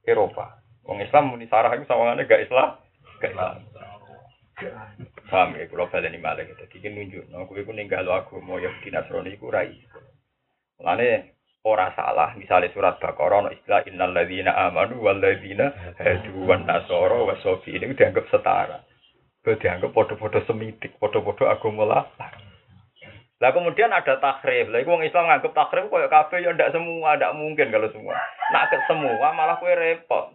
[0.09, 0.61] Eropa.
[0.85, 2.77] Wong Islam muni Sarah iku sawangane gak Islam.
[3.20, 3.64] Gak Islam.
[5.29, 6.62] Paham ya, kalau balik ini malah gitu.
[6.68, 9.83] Jadi nunjuk, no, gue pun ninggal agama Yahudi Nasrani iku rai.
[10.79, 11.34] Mulane
[11.64, 17.24] ora salah misalnya surat Baqarah no istilah innal ladzina amanu wal ladzina hadu wan nasara
[17.24, 18.85] wa sofi ini dianggap setara.
[19.44, 22.05] Dianggap podo-podo semitik, podo-podo agama lah.
[23.44, 24.72] Lah kemudian ada takrif.
[24.72, 28.16] Lah wong Islam nganggap takrif koyo kabeh ya ndak semua, ndak mungkin kalau semua.
[28.53, 30.33] Nak ke semua malah kowe repot.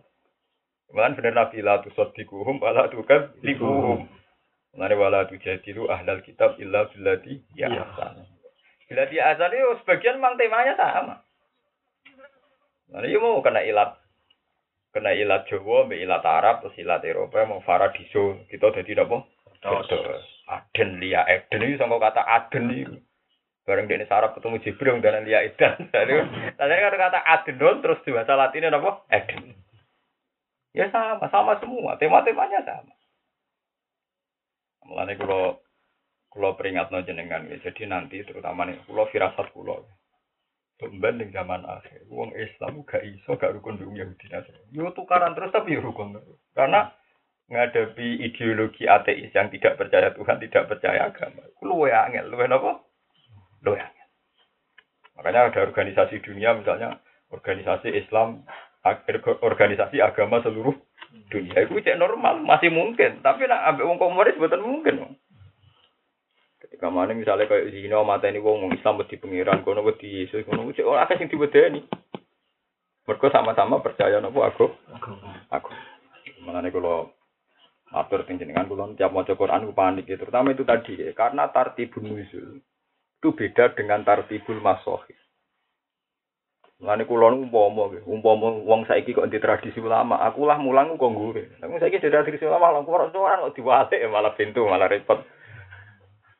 [0.93, 4.05] Malah bener Nabi la tusaddiquhum wala tukadzibuhum.
[4.77, 8.38] Mane wala tujadilu ahlal kitab illa billati ya ahsan.
[8.89, 11.21] Billati ahsan itu sebagian memang temanya sama.
[12.89, 14.01] Nah, ini mau kena ilat
[14.89, 19.21] kena ilat Jawa, mbek ilat Arab, terus ilat Eropa, mau Faradiso, kita jadi apa?
[20.49, 22.97] Aden Lia Eden itu sama kata Aden itu.
[23.69, 25.85] Bareng dia sarap ketemu Jibril dan Lia Eden.
[25.93, 29.05] Tadi kan kata Aden terus di bahasa Latinnya apa?
[29.13, 29.53] Eden.
[30.73, 31.93] Ya sama, sama semua.
[32.01, 32.93] Tema-temanya sama.
[34.89, 35.61] Mulane kula
[36.29, 37.57] kula peringatno jenengan ya.
[37.59, 39.81] Jadi nanti terutama nih kula firasat kula.
[40.79, 44.71] Tumben ning zaman akhir, wong Islam gak iso gak rukun dengan Yahudi Nasrani.
[44.71, 46.39] Yo tukaran terus tapi yo rukun terus.
[46.55, 46.87] Karena
[47.51, 51.43] ngadepi ideologi ateis yang tidak percaya Tuhan, tidak percaya agama.
[51.59, 52.79] Luwe angel, luwe napa?
[53.59, 54.07] Luwe angel.
[55.19, 57.03] Makanya ada organisasi dunia misalnya
[57.35, 58.47] organisasi Islam,
[59.43, 60.73] organisasi agama seluruh
[61.27, 63.19] dunia itu cek normal, masih mungkin.
[63.19, 65.19] Tapi nak ambek wong komunis betul mungkin.
[66.79, 70.47] Ketika mana misalnya kayak di sini mata ini wong Islam wedi pengiran, kono wedi Yesus,
[70.47, 71.83] kono cek orang akeh sing diwedeni.
[73.03, 74.71] Mereka sama-sama percaya nopo aku,
[75.51, 75.75] aku.
[76.39, 77.11] Mengenai kalau
[77.91, 80.15] atur jenengan kula tiap maca Quran ku panik ya.
[80.15, 81.11] terutama itu tadi ya.
[81.11, 85.19] karena tartibun nuzul itu beda dengan tartibul masohir.
[86.79, 91.59] Mulane kula umpama umpama wong saiki kok di tradisi ulama, aku lah mulang kok ngure.
[91.59, 95.27] Tapi saiki dari tradisi ulama lah kok ora kok diwalik malah pintu malah repot.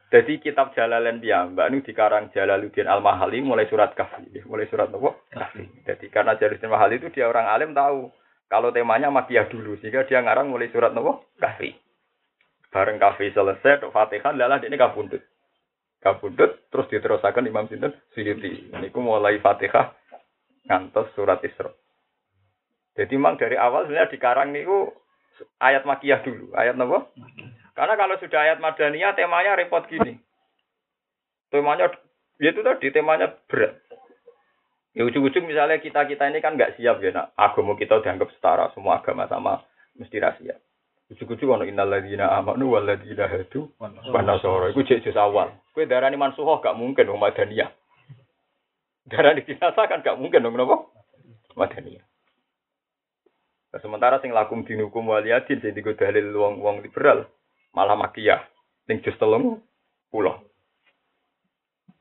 [0.09, 5.13] Jadi kitab Jalalain Mbak ini dikarang Jalaluddin Al-Mahali mulai surat Kahfi, mulai surat apa?
[5.29, 5.69] Kahfi.
[5.85, 8.09] Jadi karena Jalaluddin Al-Mahali itu dia orang alim tahu
[8.49, 11.77] kalau temanya Makiyah dulu, sehingga dia ngarang mulai surat nopo Kahfi.
[12.73, 15.21] Bareng Kahfi selesai, Fatihah, lalah ini kabundut.
[16.01, 18.73] Kabundut, terus diterusakan Imam Sinten Suyuti.
[18.73, 19.93] Ini mulai Fatihah,
[20.65, 21.69] ngantos surat Isra.
[22.97, 24.89] Jadi memang dari awal sebenarnya dikarang niku
[25.61, 27.13] ayat Makiyah dulu, ayat nopo?
[27.79, 30.19] Karena kalau sudah ayat Madaniyah, temanya repot gini.
[31.47, 31.87] Temanya,
[32.35, 33.79] ya itu tadi, temanya berat.
[34.91, 37.31] Ya ujung-ujung misalnya kita-kita ini kan nggak siap ya, nak.
[37.39, 39.63] Agama kita dianggap setara, semua agama sama
[39.95, 40.59] mesti rahasia.
[41.07, 43.95] Ujung-ujung ono innal ladzina amanu wal ladzina hadu wan
[44.27, 44.75] nasara.
[44.75, 45.55] Iku jek awal.
[45.71, 47.71] Kowe darani mansuhoh gak mungkin dong Madaniyah.
[49.07, 50.83] Darani dinasa kan gak mungkin dong napa?
[51.55, 52.03] Madaniyah.
[53.71, 57.23] Nah, sementara sing lakum dinukum waliyadin jadi gue dalil wong-wong liberal
[57.73, 58.41] malah makiyah
[58.89, 59.61] ning jus telung
[60.09, 60.41] pulau.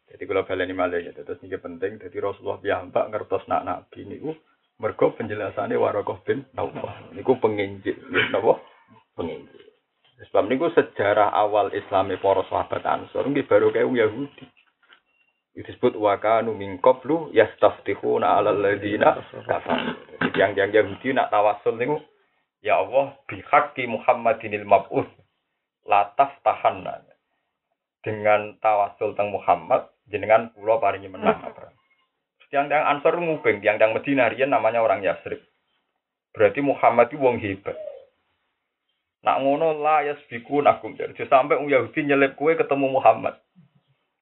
[0.08, 2.00] Jadi kalau baleni malih ya, terus ini penting.
[2.00, 4.32] Jadi Rasulullah piyambak ngertos nak nabi niku
[4.80, 7.12] mergo penjelasannya Warokoh bin Naufal.
[7.12, 7.98] Niku penginjil,
[8.32, 8.56] napa?
[9.14, 9.68] Penginjil.
[10.18, 14.46] Sebab niku sejarah awal Islami para sahabat Ansor nggih baru kayak Yahudi.
[15.58, 19.98] Disebut wakanu min qablu yastaftihuna 'alal ladina kafar.
[20.34, 21.98] Yang yang Yahudi nak tawasul niku
[22.62, 25.06] ya Allah bihaqqi Muhammadinil mab'us
[25.88, 27.08] la taftahanna
[28.04, 31.72] dengan tawasul teng Muhammad jenengan pulau paringi menang apa.
[32.48, 35.40] Tiang-tiang Ansor nguping, tiang-tiang Medina riyen namanya orang Yasrib.
[36.32, 37.76] Berarti Muhammad itu wong hebat.
[39.20, 43.36] Nak ngono la yasbiku nakum jadi sampai wong Yahudi nyelip kue ketemu Muhammad.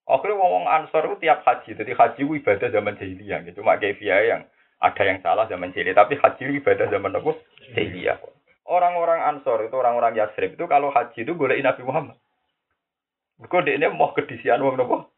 [0.06, 3.38] Akhirnya wong wong Ansor itu tiap haji, jadi haji itu ibadah zaman jahiliyah.
[3.46, 3.62] Gitu.
[3.62, 4.42] Cuma kefiah yang
[4.78, 7.30] ada yang salah zaman jahiliyah, tapi haji itu ibadah zaman apa?
[7.74, 8.18] Jahiliyah.
[8.66, 12.18] Orang-orang Ansor itu orang-orang Yasrib itu kalau haji itu golek Nabi Muhammad.
[13.38, 15.14] Mergo ini mau kedisian wong nopo?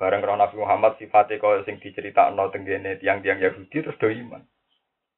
[0.00, 4.42] Bareng karo Nabi Muhammad sifatnya kaya sing diceritakno tenggene tiang-tiang Yahudi terus do iman.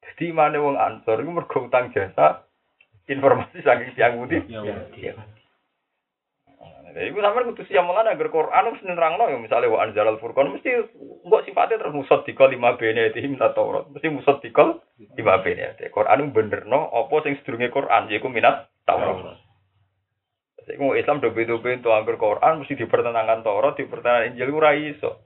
[0.05, 2.45] Jadi imane wong Ansor iku mergo utang jasa
[3.09, 4.37] informasi saking tiang Yahudi.
[6.95, 10.47] Nah, iku sampean kudu siap mulane agar Quran mesti nerangno ya misale wa anzalal furqan
[10.47, 10.87] mesti
[11.27, 13.91] mbok sifatnya terus musad dikol lima bene tihim ta Taurat.
[13.91, 14.79] Mesti musad dikol
[15.19, 15.75] lima bene.
[15.91, 19.35] Quran benerno apa sing sedurunge Quran yaiku minat Taurat.
[20.65, 25.19] Iku Islam do beda-beda to Quran mesti dipertentangan Taurat, dipertentangan Injil ora iso.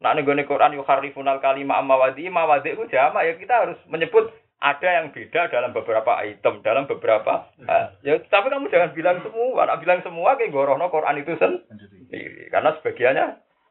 [0.00, 4.88] Nah ning Quran yu harifunal kalimah amawadi, mawadi ku jamak ya kita harus menyebut ada
[5.00, 7.96] yang beda dalam beberapa item, dalam beberapa hal.
[8.04, 9.64] Ya, tapi kamu jangan bilang semua.
[9.64, 12.52] Nak bilang semua kayak gorohno Quran itu sendiri.
[12.52, 13.26] Karena sebagiannya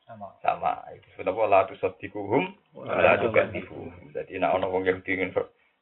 [0.09, 0.27] sama.
[0.41, 0.81] Sama.
[0.97, 2.49] Itu sudah pola tu sotikuhum,
[2.89, 3.93] la tu gantifu.
[4.17, 5.29] Jadi nak ono wong yang ingin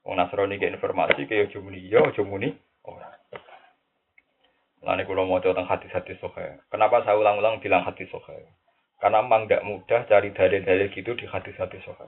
[0.03, 2.51] wong Nasrani ke informasi kayak jumuni yo, jumuni
[2.83, 3.07] ora.
[4.83, 6.59] Kalau mau tentang hadis-hadis sohe.
[6.67, 8.47] Kenapa saya ulang-ulang bilang hadis sohe?
[8.99, 12.07] Karena memang tidak mudah cari dalil-dalil gitu di hadis-hadis sohe.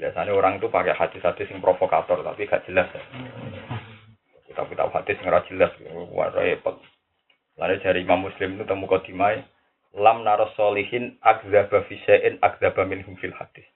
[0.00, 2.88] Biasanya orang itu pakai hadis-hadis yang provokator tapi gak jelas.
[2.88, 3.04] Ya.
[4.48, 5.72] Kita kita hadis yang jelas,
[6.08, 6.80] wah repot.
[7.60, 9.44] Lalu dari Imam Muslim itu temu kodimai,
[9.92, 13.68] lam naros solihin agzaba fisein agzaba minhum fil hadis.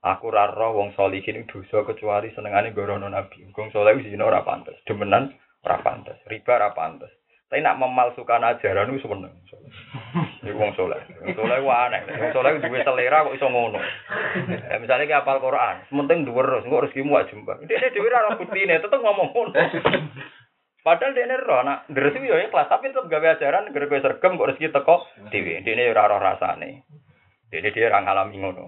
[0.00, 3.44] Aku raro wong solihin dosa kecuali senengane gorono nabi.
[3.52, 7.12] Wong soleh zina ora pantes, demenan ora pantes, riba ora pantes.
[7.46, 9.30] Tapi nak memalsukan ajaran itu seneng.
[10.42, 10.98] Iku wong soleh.
[11.22, 12.02] Wong soleh ku aneh.
[12.02, 13.78] Wong soleh duwe selera kok iso ngono.
[14.66, 17.30] Ya misalnya kayak apal Quran, sementing dhuwur terus engko rezekimu wak.
[17.70, 19.54] Dia dhewe ora buktine, tetep ngomong ngono.
[20.82, 24.38] Padahal dia ini roh, nak rezeki ya ikhlas, tapi tetap gawe ajaran, gara gue sergem
[24.38, 24.96] kok rezeki teko.
[25.34, 26.86] Dia ini ora roh rasane.
[27.50, 28.66] Dia dia ora ngalami ngono.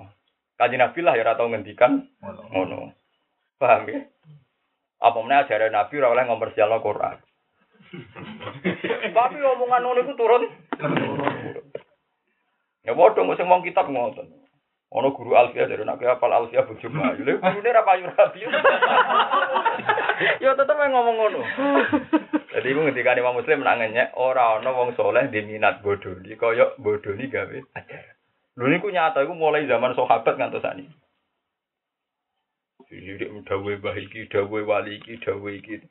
[0.58, 2.10] Kaji Nabi lah ya ora tau ngendikan
[2.54, 2.94] ngono.
[3.58, 4.02] Paham ya?
[5.02, 7.18] Apa meneh ajaran Nabi ora oleh ngompersialno Quran.
[9.12, 10.44] Tapi omongan ngono iku turun.
[12.84, 14.28] Ya padha mung sing wong kitab ngoten.
[14.88, 17.20] Ono guru alfiah dari nak hafal alfiah bojo bayu.
[17.20, 18.40] Lha gurune ra payu rabi.
[20.40, 21.40] Ya tetep ngomong ngono.
[22.48, 26.72] Jadi iku ngendika Imam Muslim nak ngenyek ora ana wong soleh di minat bodoni kaya
[26.80, 28.16] bodoni gawe ajaran.
[28.58, 30.88] Lho niku nyata iku mulai zaman sahabat ngantos sani.
[32.88, 35.84] Jadi dawe bahiki, dawe wali iki, dawe iki.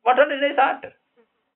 [0.00, 0.96] Padahal ini sadar.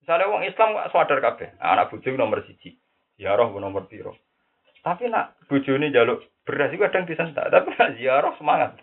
[0.03, 2.75] Misalnya orang Islam gak sadar kabeh, anak bojo nomor siji,
[3.15, 4.19] ziarah nomor piro.
[4.83, 8.75] Tapi nak bojone jaluk beras itu kadang disentak, tapi nak ziarah semangat.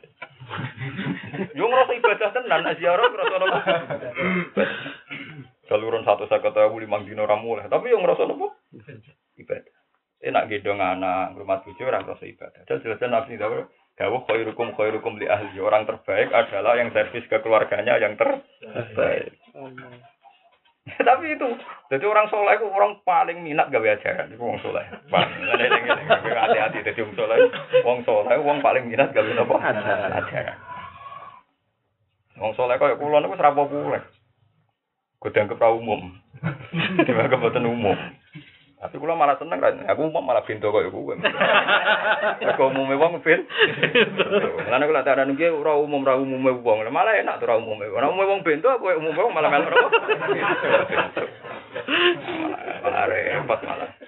[1.60, 3.60] Yo ngerasa ibadah tenan, nak ziarah ngerasa nopo.
[5.68, 8.56] Saluran satu saya tahu lima dino mulai, tapi yang ngerasa nopo
[9.36, 9.76] ibadah.
[10.24, 12.64] Enak gedong anak, rumah bojo orang ngerasa ibadah.
[12.64, 13.68] Dan jelasnya nafsi tahu
[14.00, 15.60] Dawuh khairukum khairukum li ahli.
[15.60, 19.36] Orang terbaik adalah yang servis ke keluarganya yang terbaik.
[21.10, 21.50] Tapi itu,
[21.94, 24.34] jadi orang soleh itu orang paling minat gawe ajaran.
[24.34, 24.86] Itu orang soleh.
[25.10, 27.38] Hati-hati, jadi orang soleh,
[27.86, 29.56] orang soleh, orang paling minat gawe apa?
[30.24, 30.58] Ajaran.
[32.40, 34.04] Orang soleh kaya kulon itu serapa populer.
[35.20, 36.16] Gue dianggap umum.
[37.04, 37.98] Dianggap umum.
[38.80, 39.76] Tapi kula malah seneng kan.
[39.92, 41.12] Aku mau malah pintu kok iku.
[41.12, 43.44] Kok umume wong pin.
[44.72, 46.88] Lan kula tak ada nunggu ora umum ora umume wong.
[46.88, 47.92] Malah enak tuh ora umume.
[47.92, 49.76] Ora umume wong pintu apa umume wong malah melok.
[52.80, 53.99] Malah repot malah.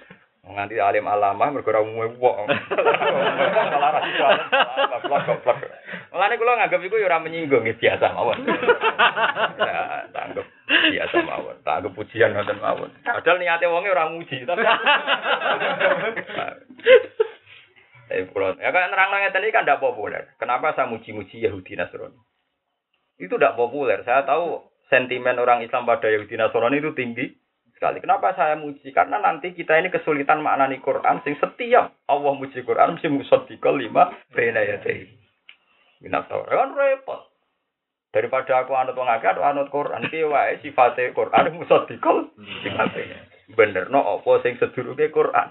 [0.52, 2.46] Nganti alim alamah mergo ora umume wong.
[3.72, 4.24] Malah ra iso.
[4.92, 5.58] Goblok-goblok.
[6.12, 8.38] Mulane kula nganggep iku ya ora menyinggung biasa mawon.
[9.62, 11.56] Ya, tanggap biasa mawon.
[11.64, 12.90] Tak anggap pujian ngoten mawon.
[13.00, 14.62] Padahal niate wonge ora muji, tapi
[18.12, 18.52] Eh, pulau.
[18.60, 20.36] Ya kan nerang ngeten ini kan tidak populer.
[20.36, 22.20] Kenapa saya muji-muji Yahudi Nasrani?
[23.16, 24.04] Itu tidak populer.
[24.04, 27.32] Saya tahu sentimen orang Islam pada Yahudi Nasrani itu tinggi
[27.82, 27.98] sekali.
[27.98, 28.94] Kenapa saya muji?
[28.94, 31.18] Karena nanti kita ini kesulitan maknani Quran.
[31.26, 35.10] Sing setiap Allah muji Quran mesti musaddiqal lima bena yadayhi.
[35.98, 37.26] Minat Kan repot.
[38.14, 42.30] Daripada aku anut wong akeh atau anut Quran, piye wae sifate Quran musaddiqul
[42.62, 43.02] sifate.
[43.58, 45.50] Bener no apa sing sedurunge Quran.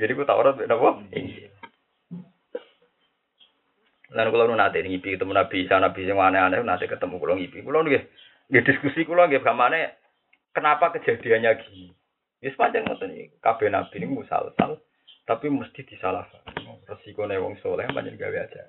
[0.00, 1.04] Jadi ku Taurat napa?
[1.12, 1.52] Injil.
[4.16, 7.60] Lan kula nu nate ngipi ketemu Nabi, Isa Nabi sing aneh-aneh nate ketemu kula ngipi.
[7.60, 8.02] Kula nggih
[8.48, 10.07] nggih diskusi kula nggih gamane
[10.52, 11.92] kenapa kejadiannya gini.
[12.38, 13.36] Ya sepanjang ngoten iki.
[13.42, 14.78] Kabeh nabi ini musalsal
[15.28, 16.40] tapi mesti disalahkan.
[16.88, 18.64] Resiko wong soleh banyak gawe aja.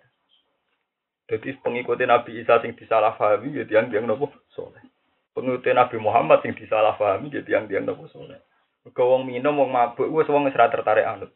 [1.30, 4.84] Jadi pengikuti Nabi Isa sing disalahpahami ya tiang-tiang nopo soleh.
[5.32, 8.44] Pengikuti Nabi Muhammad sing disalahpahami ya tiang-tiang nopo soleh.
[8.92, 11.32] Kau wong minum wong mabuk wis wong serat tertarik anut.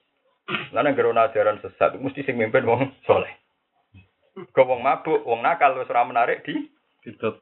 [0.75, 3.32] Lan anggere ajaran sesat mesti sing mimpin wong soleh.
[4.51, 6.67] Kau wong mabuk, wong nakal ora menarik di
[7.06, 7.39] ditutup.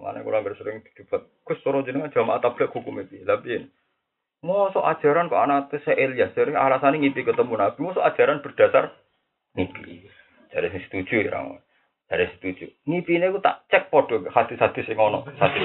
[0.00, 0.08] Ditutup.
[0.08, 3.20] Mulane kula anggere sering debat, Gus cara jenengan jamaah tabligh hukum iki.
[3.28, 3.68] Lah piye?
[4.40, 8.96] Mosok ajaran kok anak se Ilyas, jadi alasannya ngipi ketemu Nabi, mosok ajaran berdasar
[9.52, 10.08] ngipi.
[10.48, 11.60] Jadi sing setuju ya, Rang.
[12.08, 12.66] Dari setuju.
[12.88, 15.28] Ngipi ini aku tak cek podo hadis-hadis sing ono.
[15.36, 15.62] Hadis.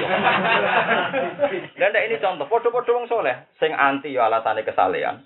[1.80, 5.24] Dan ini contoh, podo-podo wong soleh, sing anti ya alasane kesalehan.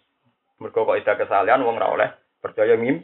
[0.62, 3.02] Mergo kok ida kesalehan wong ora oleh percaya mim.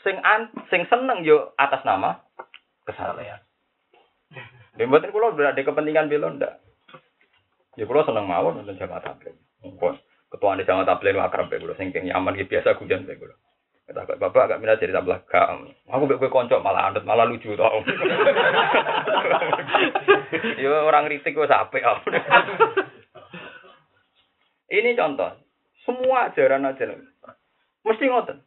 [0.00, 2.22] Sing an, sing seneng yo atas nama
[2.88, 3.41] kesalehan.
[4.80, 6.64] Ya mboten kula berada kepentingan belo ndak.
[7.76, 9.36] Ya kula seneng mawon nonton jamaah tabligh.
[9.60, 10.00] Monggo
[10.32, 13.36] ketua di jamaah tabligh akrab ya kula sing nyaman iki biasa gujan ya kula.
[13.82, 15.46] Kata kok bapak agak minat tabligh gak.
[15.92, 17.84] Aku kowe konco malah andet malah lucu tau.
[20.62, 22.08] Yo orang kritik kok sampai aku.
[24.72, 25.36] Ini contoh.
[25.84, 27.12] Semua ajaran-ajaran
[27.82, 28.38] mesti ngoten.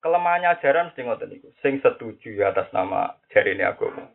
[0.00, 1.48] Kelemahannya ajaran mesti ngoten iku.
[1.60, 4.08] Sing setuju ya atas nama jarine agama.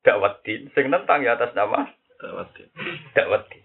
[0.00, 1.84] Dakwat din, sing tentang ya atas nama
[2.20, 2.68] Dakwat din.
[3.16, 3.64] dakwat din.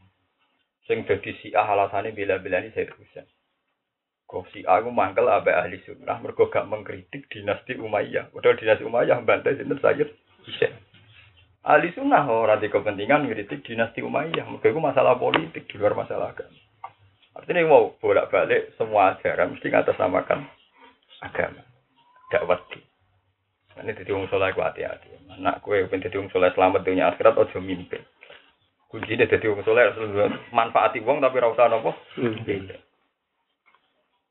[0.88, 3.26] Sing dadi Syiah alasane bela-belani Said Husain.
[4.26, 8.30] Kok Syiah ku mangkel abe ahli sunnah mergo gak mengkritik dinasti Umayyah.
[8.30, 10.10] Padahal dinasti Umayyah bantai sinten Sayyid
[10.46, 10.74] Husain.
[11.66, 14.46] Ahli sunnah ora di kepentingan ngkritik dinasti Umayyah.
[14.46, 16.58] Mergo iku masalah politik di luar masalah agama.
[17.36, 20.48] Artinya mau bolak-balik semua ajaran mesti ngatasnamakan
[21.20, 21.64] agama.
[22.32, 22.95] Dakwat din.
[23.76, 25.12] Ini jadi wong soleh ku hati-hati.
[25.36, 28.00] Anak kue pengen jadi wong soleh selamat dunia akhirat ojo mimpi.
[28.88, 29.92] Kunci dia jadi wong soleh
[30.56, 31.92] manfaati wong tapi ora usah nopo.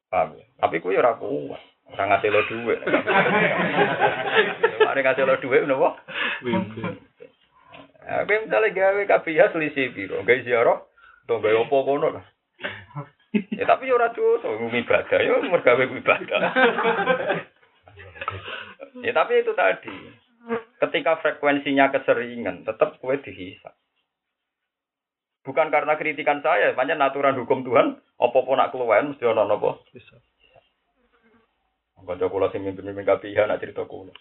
[0.08, 0.44] Paham ya?
[0.64, 1.60] Tapi kue ora kuat.
[1.92, 2.80] Ora ngasih lo duit.
[4.80, 5.92] Mari ngasih lo duit nopo?
[6.40, 6.80] Mimpi.
[8.04, 10.76] Aku misalnya gawe kabeh selisih biro, gawe ziarah,
[11.24, 12.24] to gawe opo kono lah.
[13.56, 16.40] Ya tapi ya ora dosa, ibadah ya mergawe ibadah.
[19.02, 19.94] Ya tapi itu tadi.
[20.78, 23.72] Ketika frekuensinya keseringan, tetap kue dihisap.
[25.44, 29.80] Bukan karena kritikan saya, banyak aturan hukum Tuhan, apa-apa nak keluar mesti ono apa.
[29.92, 30.16] Bisa.
[32.04, 34.12] Kanca kula sing mimpin-mimpin KPIH nak cerita kula.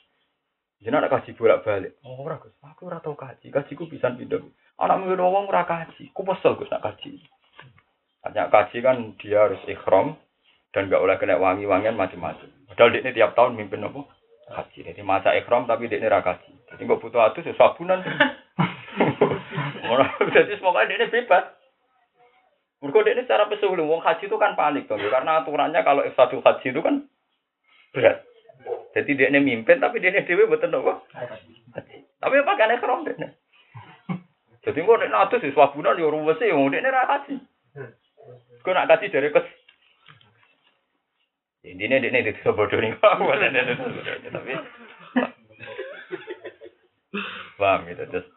[0.80, 2.00] Jenengan nak kaji bolak-balik.
[2.04, 3.52] Oh ora Gus, aku ora tau kaji.
[3.52, 4.40] Kajiku pisan pindah.
[4.80, 6.12] Anak mungkin wong ora kaji.
[6.16, 7.20] Ku kesel Gus nak kaji.
[8.24, 10.16] Hanya kaji kan dia harus ikhram
[10.72, 12.48] dan gak boleh kena wangi-wangian macam-macam.
[12.72, 14.02] Padahal dia ini tiap tahun mimpin apa?
[14.50, 14.80] Kaji.
[14.84, 16.52] Jadi masa ikhram tapi dia ra kaji.
[16.74, 18.04] Jadi kok butuh atus ya sabunan.
[20.36, 21.46] Jadi semoga dia bebas.
[22.84, 26.68] Mereka dia secara pesulung, wong haji itu kan panik dong, karena aturannya kalau satu haji
[26.68, 27.08] itu kan
[27.96, 28.28] berat.
[28.92, 30.84] Jadi dia mimpin, tapi dia ini dewi betul?
[30.84, 31.54] Haji.
[32.20, 33.40] Tapi apa kan ikhram dia?
[34.68, 37.40] Jadi kok nek atus sih sabunan ya ruwes sih, wong dia ra haji.
[38.64, 39.48] Kau nak kasih dari kes.
[41.64, 42.92] Intinya dia ini tidak bodoh nih,
[44.36, 44.54] tapi
[47.56, 48.28] paham gitu terus.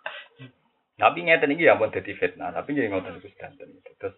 [0.96, 3.90] Tapi ngeten ini ya mau jadi fitnah, tapi jadi ngotot itu sedanten gitu.
[3.98, 4.16] Terus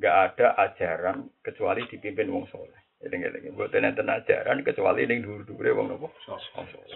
[0.00, 2.80] nggak ada ajaran kecuali dipimpin wong soleh.
[2.98, 6.08] Nggak buat nenten ajaran kecuali yang dulu dulu wong nopo.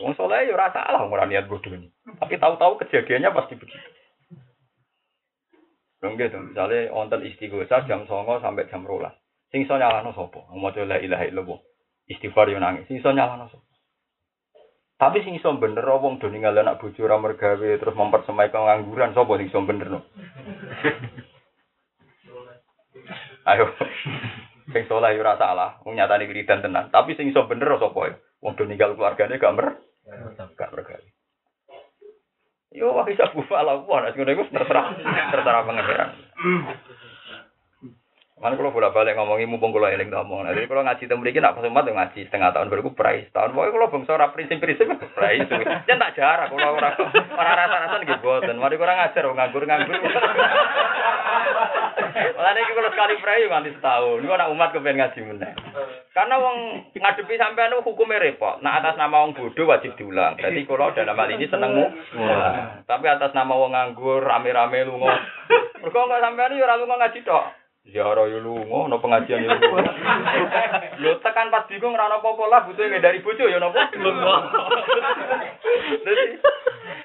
[0.02, 1.86] Wong soleh ya rasa salah orang niat bodoh ini.
[2.18, 3.88] Tapi tahu-tahu kejadiannya pasti begitu.
[6.02, 9.14] Gitu, misalnya wonten istighosah jam songo sampai jam rolas.
[9.52, 10.48] Sing iso nyalano sapa?
[10.56, 11.60] Maca la ilaha illallah.
[12.08, 12.88] Istighfar yo nangis.
[12.88, 13.68] Sing iso nyalano sapa?
[14.96, 19.36] Tapi sing iso bener wong do ninggal anak bojo ora mergawe terus mempersemai pengangguran sapa
[19.36, 20.00] sing iso bener no?
[23.52, 23.76] Ayo.
[24.72, 26.88] Sing saleh yo ora salah, wong nyatane wiridan tenan.
[26.88, 28.16] Tapi sing iso bener sapa ya?
[28.40, 29.76] Wong do ninggal keluargane gak mer
[30.56, 31.08] gak mergawe.
[32.72, 34.96] Yo wah lah wah nek ngono iku terserah
[35.28, 36.10] terserah pangeran.
[38.42, 40.50] Mana kalau bolak balik ngomongin mumpung kalau eling ngomong.
[40.50, 43.54] Jadi kalau ngaji temu iki nak pesumat yo ngaji setengah tahun baru price tahun.
[43.54, 45.46] Pokoknya kalau bangsa ora prinsip-prinsip price.
[45.86, 46.90] Jangan tak jarak kalau ora
[47.38, 48.58] ora rasa-rasa nggih boten.
[48.58, 49.94] Mari kurang ngajar nganggur-nganggur.
[52.34, 54.18] Malah iki kalau sekali price nganti setahun.
[54.18, 55.52] Niku anak umat kepen ngaji meneh.
[56.10, 56.56] Karena wong
[56.98, 58.58] ngadepi sampean itu hukumnya repot.
[58.58, 60.34] Nah atas nama wong bodoh wajib diulang.
[60.34, 61.86] Jadi kalau dalam hal ini senengmu.
[62.90, 65.14] Tapi atas nama wong nganggur rame-rame lunga.
[65.78, 67.61] Mergo enggak sampean yo ora lunga ngaji tok.
[67.82, 69.90] Ziarah yo lunga, ono pengajian yo lunga.
[71.02, 74.34] Lho tekan pas bingung ora ono apa-apa lah butuh dari bojo yo napa lunga.
[76.06, 76.24] Dadi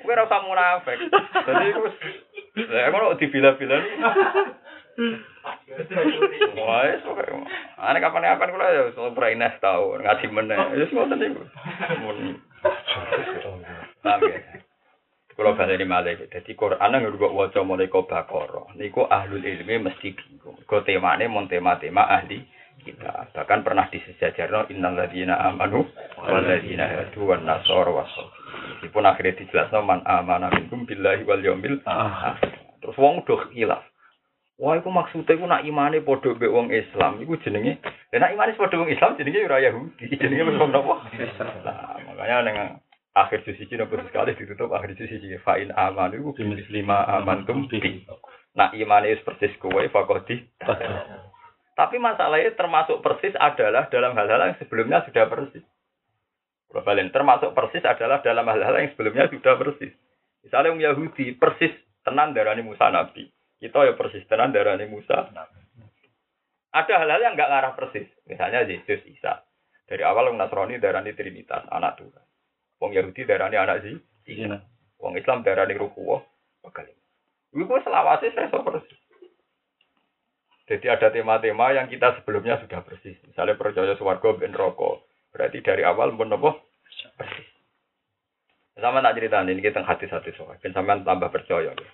[0.06, 1.00] kowe ora usah munafik.
[1.50, 1.96] Dadi wis
[2.58, 3.78] Lah ngono dibila-bila
[6.58, 7.34] Wah, wis pokoke.
[7.78, 10.58] Ane kapan-kapan kula ya praines tau ngaji meneh.
[10.78, 11.42] Wis ngoten niku.
[12.06, 12.38] Mun.
[14.06, 14.62] Paham ya?
[15.38, 20.18] Kalau baleni malih, jadi Quran yang nggak waca mulai kau bakoro, niku ahlul ilmi mesti
[20.18, 20.58] bingung.
[20.66, 22.42] Kau temane mon tema-tema ahli
[22.82, 23.30] kita.
[23.38, 25.86] Bahkan pernah disejajarno innal ladzina amanu
[26.18, 28.10] wal ladzina hadu wan nasara was
[28.82, 31.86] Meskipun akhirnya dijelasno man amana minkum billahi wal yaumil.
[32.82, 33.86] Terus wong udah khilaf.
[34.58, 37.78] Wah, iku maksudnya iku nak imane padha mbek wong Islam, iku jenenge.
[38.10, 40.74] Lah nak imane padha wong Islam jenenge ora Yahudi, jenenge wong?
[40.74, 42.58] Nah, makanya nang
[43.18, 47.66] akhir juz iki nopo sekali ditutup akhir juz iki fa in amanu iku lima amantum
[47.66, 48.06] bi.
[48.54, 50.46] Nak imane wis persis kowe fakodi.
[51.78, 55.66] Tapi masalahnya termasuk persis adalah dalam hal-hal yang sebelumnya sudah persis.
[56.68, 59.94] Globalen termasuk persis adalah dalam hal-hal yang sebelumnya sudah persis.
[60.42, 63.30] Misalnya orang Yahudi persis tenan darani Musa Nabi.
[63.62, 65.30] Kita ya persis tenan darani Musa.
[66.74, 68.10] Ada hal-hal yang nggak ngarah persis.
[68.26, 69.46] Misalnya Yesus Isa.
[69.88, 72.27] Dari awal orang Nasrani darani Trinitas, anak Tuhan.
[72.78, 73.98] Wong Yahudi darani anak sih.
[74.30, 74.62] Iya.
[75.02, 76.22] Wong Islam darani Ruhuwah.
[77.58, 79.00] Itu selawasi saya so persis.
[80.68, 83.16] Jadi ada tema-tema yang kita sebelumnya sudah persis.
[83.24, 85.08] Misalnya percaya suwargo ben rokok.
[85.32, 86.60] Berarti dari awal pun apa?
[87.18, 87.50] Persis.
[88.78, 90.60] Sama tak cerita ini kita hati-hati soal.
[90.62, 91.74] Ben sampean tambah percaya.
[91.74, 91.90] Ya.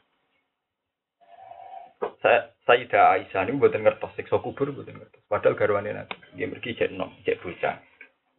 [2.20, 5.24] Saya Sayyidah Aisyah ini buatan ngertos siksa kubur buatan ngertos.
[5.28, 7.76] Padahal garwane nanti dia pergi cek nom, cek bocah.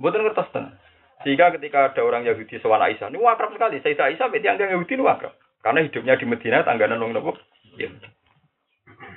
[0.00, 0.76] Buatan ngertos tenang.
[1.24, 3.80] Sehingga ketika ada orang Yahudi sewan Aisyah, ini wakrab sekali.
[3.80, 5.32] Sayyidah Aisyah berarti yang Yahudi ini wakrab.
[5.64, 7.32] Karena hidupnya di Medina tangganan wong nopo.
[7.80, 7.88] Ya.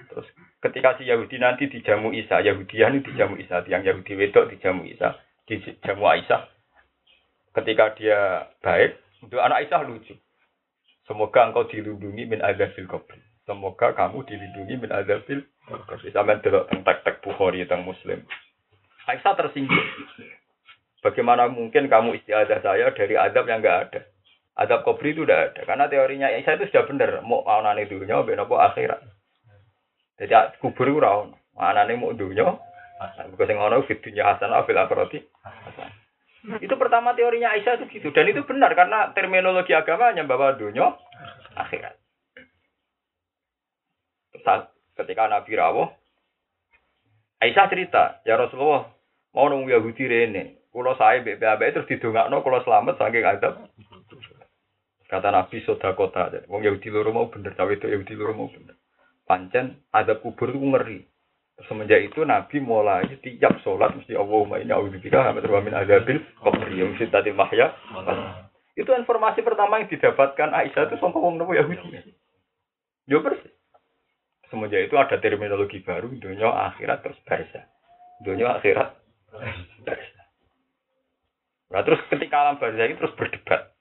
[0.08, 0.28] Terus
[0.64, 5.20] ketika si Yahudi nanti dijamu Isa, Yahudian ini dijamu Isa, yang Yahudi wedok dijamu Isa,
[5.52, 6.48] dijamu Aisyah.
[7.52, 10.16] Ketika dia baik, untuk anak Aisyah lucu.
[11.04, 13.16] Semoga engkau dilindungi min azabil qabr.
[13.44, 16.00] Semoga kamu dilindungi min azabil qabr.
[16.12, 18.24] Sampai delok teng tek-tek Bukhari teng Muslim.
[19.08, 19.88] Aisyah tersinggung.
[21.02, 24.00] Bagaimana mungkin kamu istiadah saya dari azab yang enggak ada?
[24.58, 25.62] Azab kubur itu udah ada.
[25.62, 27.10] Karena teorinya Aisyah itu sudah benar.
[27.22, 29.06] Mau mau nane dunia, benopo akhirat.
[30.18, 31.38] Jadi kubur itu rawon.
[31.54, 32.58] Mana nih mau dunia?
[33.30, 35.20] Bukan sing ngono fit dunya hasanah fil akhirati.
[36.58, 40.98] Itu pertama teorinya Aisyah itu gitu dan itu benar karena terminologi agamanya bahwa dunia
[41.54, 41.94] akhirat.
[44.42, 45.90] Saat ketika Nabi rawuh
[47.38, 48.90] Aisyah cerita, ya Rasulullah,
[49.38, 53.66] mau nunggu Yahudi rene, kalau saya BPAB terus didongakno kalau selamat saking adab.
[55.08, 58.76] Kata Nabi soda kota, wong Yahudi loro mau bener, cawe itu Yahudi loro mau bener.
[59.24, 61.00] Pancen ada kubur itu ngeri.
[61.66, 66.94] Semenjak itu Nabi mulai tiap sholat mesti Allahumma ini a'udzubika wa min adzabil qabr yang
[67.00, 67.72] tadi mahya.
[68.78, 72.14] Itu informasi pertama yang didapatkan Aisyah itu sama wong nopo Yahudi.
[73.08, 73.50] Yo persis.
[74.52, 77.64] Semenjak itu ada terminologi baru dunia akhirat terus barza.
[78.22, 78.96] Dunia akhirat.
[81.68, 83.76] Nah terus ketika alam barza ini terus berdebat.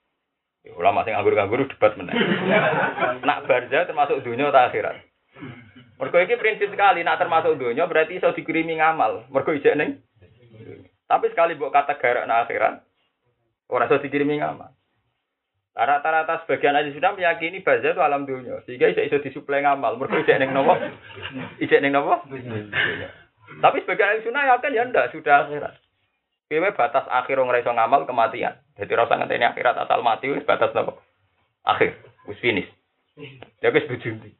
[0.67, 2.19] Ya, ulama sing nganggur-nganggur debat menang.
[3.23, 4.99] Nak barza termasuk dunia atau akhirat.
[5.97, 9.25] Mergo iki prinsip sekali, nak termasuk dunia berarti iso dikirimi ngamal.
[9.31, 10.03] Mergo ijek ning.
[11.07, 12.83] Tapi sekali buat kata garak na akhirat,
[13.71, 14.75] orang iso dikirimi ngamal.
[15.77, 19.95] Rata-rata sebagian ahli sudah meyakini baza itu alam dunia, sehingga iso iso disuplai ngamal.
[19.95, 20.75] Mergo ijek ning nopo?
[21.63, 22.27] Ijek ning nopo?
[23.63, 25.73] Tapi sebagian ahli sunnah yakin ya ndak sudah akhirat.
[26.47, 28.55] Kowe batas akhir orang iso ngamal kematian.
[28.79, 30.95] Jadi rasa ngenteni akhirat asal mati wis batas nopo?
[31.67, 32.71] Akhir, wis finish.
[33.59, 34.31] Ya wis bujuni.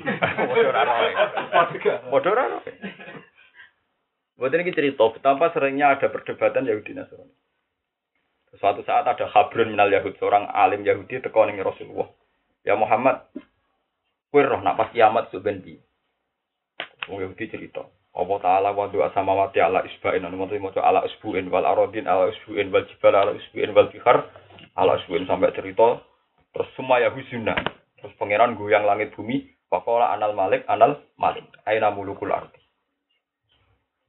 [0.00, 0.94] Bodoh raro.
[2.08, 2.58] Bodoh raro.
[4.40, 7.36] Buat ini cerita betapa seringnya ada perdebatan Yahudi Nasrani.
[8.56, 12.08] Suatu saat ada Habrun minal Yahud, seorang alim Yahudi tekoning Rasulullah.
[12.64, 13.28] Ya Muhammad,
[14.32, 15.76] kue roh nak pas kiamat sebendi.
[17.12, 17.84] Wong Yahudi cerita.
[18.10, 20.26] Allah Ta'ala wa du'a samawati ala isba'in.
[20.26, 24.26] Anu mau ala isbu'in wal arodin ala isbu'in wal jibal ala isbu'in wal bihar
[24.74, 26.02] ala isbu'in sampai cerita.
[26.50, 27.58] Terus semua Yahudi sunnah.
[28.02, 31.46] Terus pangeran goyang langit bumi Pakola anal malik, anal malik.
[31.62, 32.58] Aina mulukul arti.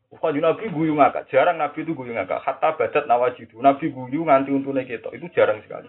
[0.10, 1.30] Bukan Nabi guyu ngakak.
[1.30, 2.41] Jarang Nabi itu guyu ngakak.
[2.41, 3.62] Hatta badat nawajidu.
[3.62, 5.14] Nabi guyu nganti untune kita.
[5.14, 5.88] Itu jarang sekali.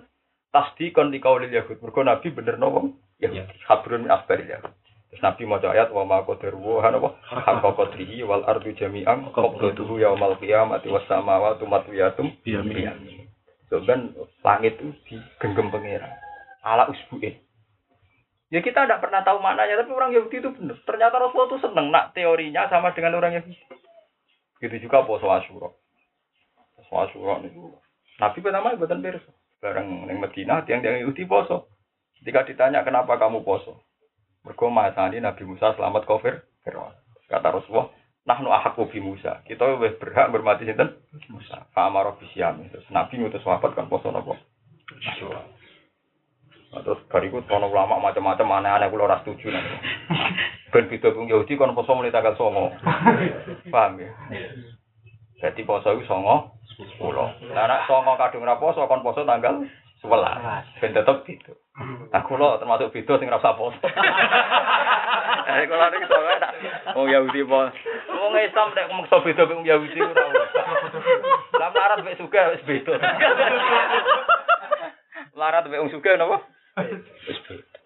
[0.53, 1.81] Tasdi kon dikaulil Yahud.
[1.81, 2.93] Mergo Nabi bener nopo.
[3.19, 3.33] Ya.
[3.67, 4.82] Habrun min akhbaril Yahud.
[5.13, 10.01] Terus Nabi mau ayat wa ma qadaru wa apa hakka qadrihi wal ardu jami'an qabdatuhu
[10.01, 13.29] yaumal qiyamati was samawati matwiyatum biyamin.
[13.69, 16.09] So ben langit itu digenggam pangeran.
[16.65, 17.37] Ala usbu'in.
[18.49, 20.81] Ya kita tidak pernah tahu maknanya, tapi orang Yahudi itu benar.
[20.89, 23.57] Ternyata Rasulullah itu seneng nak teorinya sama dengan orang Yahudi.
[24.65, 25.69] Gitu juga poso Asyura.
[26.73, 27.69] Poso Asyura itu
[28.17, 29.25] Nabi pertama buatan beres.
[29.61, 31.69] Bareng yang Medina, tiang tiang Yahudi poso.
[32.17, 33.85] Ketika ditanya kenapa kamu poso,
[34.43, 36.43] mereka mahasani Nabi Musa selamat kafir.
[37.30, 37.90] Kata Rasulullah,
[38.26, 39.40] nahnu ahakku bi Musa.
[39.47, 40.99] Kita lebih berhak bermati sinten
[41.30, 41.66] Musa.
[41.72, 42.68] Fa'amaro bisyami.
[42.70, 44.11] Terus Nabi ngutus wafat kan poso.
[44.12, 45.43] Asyura.
[46.72, 49.76] Nah, terus bariku kono ulama macam-macam aneh-aneh kula ora setuju nanti.
[50.72, 52.72] Ben beda pun Yahudi kono poso mulai tanggal songo.
[53.68, 54.09] Paham ya?
[55.43, 57.28] Jadi poso songo, Sepuluh.
[57.53, 59.68] Nah, nak songo kadung ra poso kon poso tanggal
[60.03, 60.66] sebelas.
[60.82, 61.55] Ben tetep gitu.
[62.12, 63.78] Nah, kula termasuk beda sing ra usah poso.
[65.42, 66.55] Eh, kula niki soalnya tak
[66.94, 67.66] wong Yahudi po.
[68.14, 70.66] Wong Islam nek meksa beda wong Yahudi ora usah.
[71.59, 72.94] Lah larat mek suka wis beda.
[75.40, 76.46] Larat wong suka napa?
[77.26, 77.76] Wis beda.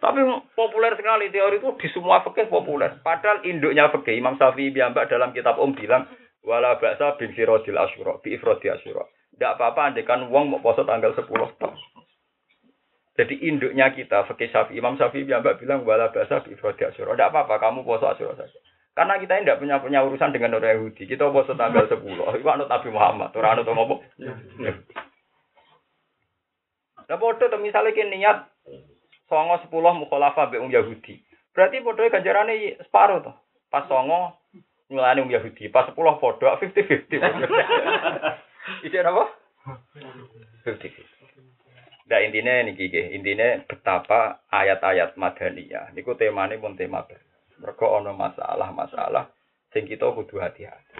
[0.00, 0.20] Tapi
[0.56, 2.98] populer sekali teori itu di semua fikih populer.
[3.04, 6.08] Padahal induknya fikih Imam Syafi'i biambak dalam kitab Om bilang
[6.40, 9.04] wala ba'sa bin firodil asyura bi ifrodi asyura.
[9.40, 11.24] Tidak apa-apa andai kan wong mau poso tanggal 10
[11.56, 11.72] tok.
[13.16, 17.16] Jadi induknya kita, fakih Syafi'i, Imam Syafi'i ya Mbak bilang wala bahasa bi asyura.
[17.16, 18.60] Tidak apa-apa, kamu poso asyura saja.
[18.92, 21.08] Karena kita tidak punya punya urusan dengan orang Yahudi.
[21.08, 22.04] Kita poso tanggal 10.
[22.36, 23.96] Iku anut Nabi Muhammad, ora anut apa.
[27.08, 28.44] Nah, bodoh itu misalnya ki niat
[29.24, 31.16] soalnya 10 mukhalafah be um Yahudi.
[31.56, 33.32] Berarti padha ganjarannya separuh to.
[33.72, 34.04] Pas 9
[34.92, 37.24] ngelani um Yahudi, pas 10 bodoh, 50-50.
[38.84, 39.24] Ide apa?
[40.64, 41.06] Berpikir.
[42.10, 45.94] Nah intinya ini gigi, intinya betapa ayat-ayat madaniyah.
[45.94, 47.22] Niku ini pun tema ber.
[47.60, 49.30] Mereka ono masalah-masalah
[49.70, 50.98] sing kita kudu hati-hati.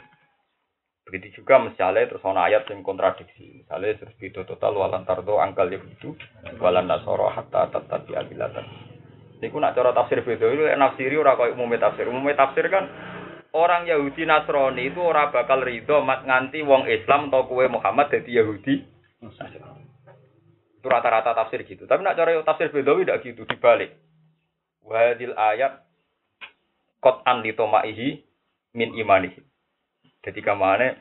[1.09, 3.65] Begitu juga misalnya terus ono ayat yang kontradiksi.
[3.65, 6.15] Misalnya terus itu total walan tardo angkal ya begitu.
[6.63, 8.15] walan nasoro hatta tatat di.
[9.41, 12.07] Niku nak cara tafsir beda itu nafsiri ora koyo umumnya tafsir.
[12.07, 12.87] Umumnya tafsir kan
[13.55, 18.43] orang Yahudi Nasrani itu ora bakal ridho mat nganti wong Islam atau kue Muhammad jadi
[18.43, 18.75] Yahudi.
[20.81, 21.85] Itu rata-rata tafsir gitu.
[21.85, 23.93] Tapi nak cara tafsir Bedawi tidak gitu dibalik.
[24.81, 25.85] Wahadil ayat
[27.05, 28.25] kot an litomaihi
[28.75, 29.43] min imanihi.
[30.21, 30.97] Jadi ke mana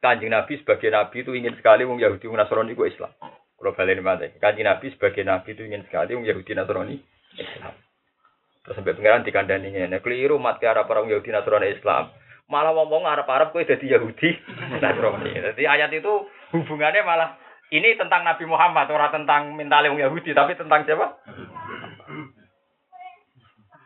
[0.00, 3.12] kanjeng Nabi sebagai Nabi itu ingin sekali wong Yahudi wong Nasrani itu Islam.
[3.60, 6.96] Kalau balik Kanjeng Nabi sebagai Nabi itu ingin sekali wong Yahudi Nasrani
[7.36, 7.76] Islam.
[8.60, 9.98] Terus sampai pengiran dikandani ini.
[10.04, 12.12] Keliru mat ke arah orang Yahudi Nasrani Islam.
[12.50, 14.36] Malah ngomong Arab-Arab kue jadi Yahudi
[14.84, 15.32] Nasrani.
[15.32, 17.40] Jadi ayat itu hubungannya malah
[17.70, 21.06] ini tentang Nabi Muhammad, orang tentang mentale wong Yahudi, tapi tentang siapa?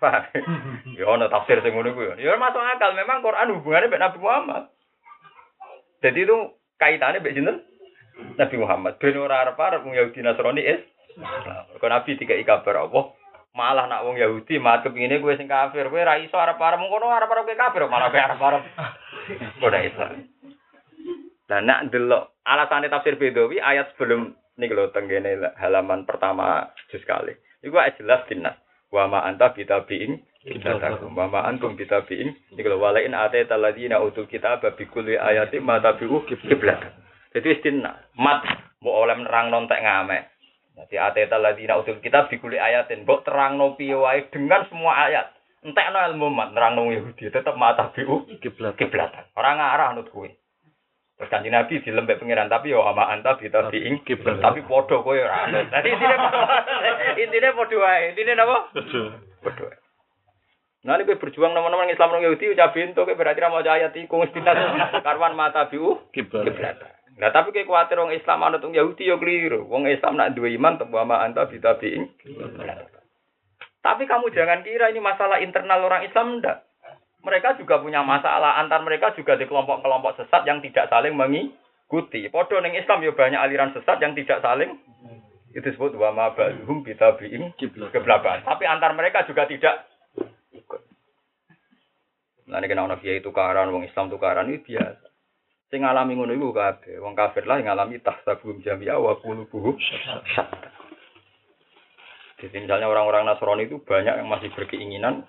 [1.00, 2.20] Ya ono tafsir sing ngono kuwi.
[2.20, 4.68] Ya masuk akal, memang Quran hubungannya dengan Nabi Muhammad.
[6.04, 6.36] Jadi itu
[6.76, 7.40] kaitannya mbek?
[8.36, 9.00] Nabi Muhammad.
[9.00, 10.84] Ben ora arep-arep Yahudi Nasrani is.
[11.80, 13.16] Kok Nabi tiga kabar apa?
[13.54, 17.06] Malah nak wong Yahudi mat kepingine kowe sing kafir, kowe ra iso arep-arep mung kono
[17.14, 18.62] arep-arep kowe kafir, malah kowe arep-arep.
[19.64, 20.02] Ora iso.
[21.44, 27.34] Lah nak delok alasannya tafsir Bedawi ayat sebelum ini kalau tenggene halaman pertama juz kali.
[27.62, 28.58] Iku jelas dinas.
[28.90, 31.14] Wa ma anta bitabiin kiblatakum.
[31.14, 32.54] Wa ma antum bitabiin.
[32.54, 36.80] Ini kalau walain ate taladina utul kitab bi kulli ayati ma tabiu kiblat.
[37.34, 37.98] Jadi istinna.
[38.14, 38.46] Mat
[38.78, 40.33] mau oleh nerang nontek ngamek.
[40.74, 43.06] Jadi ate taladina utul kitab bi kulli ayatin.
[43.06, 45.30] Mbok terang no wae dengan semua ayat.
[45.62, 49.24] Entekno ilmu mat nerang no Yahudi tetap ma tabiu kiblatan.
[49.38, 50.34] Orang ngarah nut kuwi.
[51.14, 54.02] Terus kanji Nabi di lembek pengiran tapi yo ama anta kita biing
[54.42, 55.70] tapi podo kowe ora anut.
[55.72, 56.16] Dadi intine
[57.22, 58.10] intine podo wae.
[58.10, 58.74] Intine napa?
[59.46, 59.64] Podo.
[60.84, 64.52] Nah, ini berjuang teman-teman Islam orang Yahudi, ucap bintu, berarti mau ayat iku wis dinas
[65.06, 66.44] karwan mata biu kiblat.
[67.14, 69.70] Nah, tapi kayak khawatir orang Islam anut orang Yahudi yo keliru.
[69.70, 72.10] Wong Islam nak dua iman tebu ama anta kita biing.
[73.84, 76.66] Tapi kamu jangan kira ini masalah internal orang Islam ndak
[77.24, 82.28] mereka juga punya masalah antar mereka juga di kelompok-kelompok sesat yang tidak saling mengikuti.
[82.28, 84.76] Podo ning Islam ya banyak aliran sesat yang tidak saling
[85.54, 87.54] itu disebut wa ma ba'hum bitabi'in
[87.94, 88.42] keblaban.
[88.42, 89.86] Tapi antar mereka juga tidak
[90.52, 90.82] ikut.
[92.50, 95.03] Nah ini kena ono kiai tukaran, wong Islam tukaran itu biasa.
[95.74, 97.02] Sing ngalami ngono iku kabeh.
[97.02, 100.70] Wong kafir lah ngalami tahsabum jami'a wa qulubuhum syatta.
[102.38, 105.26] Jadi misalnya orang-orang Nasrani itu banyak yang masih berkeinginan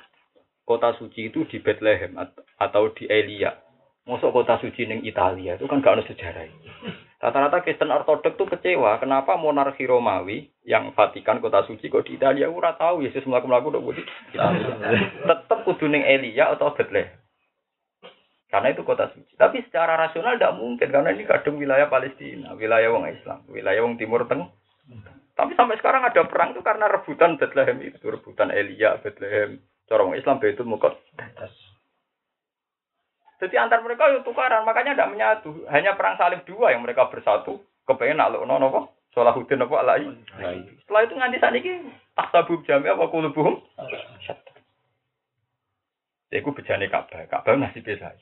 [0.62, 2.14] kota suci itu di Bethlehem
[2.62, 3.58] atau di Elia.
[4.06, 6.46] Masuk kota suci neng Italia itu kan gak ada sejarah.
[7.18, 9.02] Rata-rata Kristen Ortodok tuh kecewa.
[9.02, 12.54] Kenapa monarki Romawi yang Vatikan kota suci kok di Italia?
[12.54, 14.74] Ura tahu Yesus melakukan melakukan udah di Italia.
[15.26, 17.25] Tetap kudu neng Elia atau Bethlehem.
[18.56, 19.36] Karena itu kota suci.
[19.36, 24.00] Tapi secara rasional tidak mungkin karena ini kadang wilayah Palestina, wilayah wong Islam, wilayah wong
[24.00, 24.48] Timur Tengah.
[25.36, 29.60] Tapi sampai sekarang ada perang itu karena rebutan Bethlehem itu, rebutan Elia, Bethlehem,
[29.92, 31.52] Corong Islam Baitul Muqaddas.
[33.44, 35.68] Jadi antar mereka itu tukaran, makanya tidak menyatu.
[35.68, 37.60] Hanya perang salib dua yang mereka bersatu.
[37.84, 40.08] Kepengen nak lo nopo, Salahuddin nopo alai.
[40.80, 43.60] Setelah itu nganti saat ini tahtabub jami apa kulubuhum.
[46.32, 47.28] Ya, aku bejane Ka'bah.
[47.28, 48.16] Ka'bah masih biasa.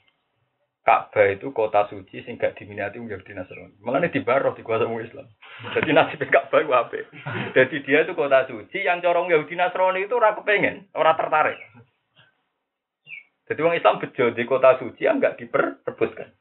[0.84, 3.80] Ka'bah itu kota suci sing gak diminati wong Yahudi Nasrani.
[3.80, 5.32] Malah di baroh di kuasa Islam.
[5.80, 7.00] Jadi nasib Ka'bah itu apa?
[7.56, 11.56] Jadi dia itu kota suci yang corong Yahudi Nasrani itu ora kepengen, ora tertarik.
[13.48, 16.36] Jadi wong Islam bejo di kota suci yang gak diperebutkan.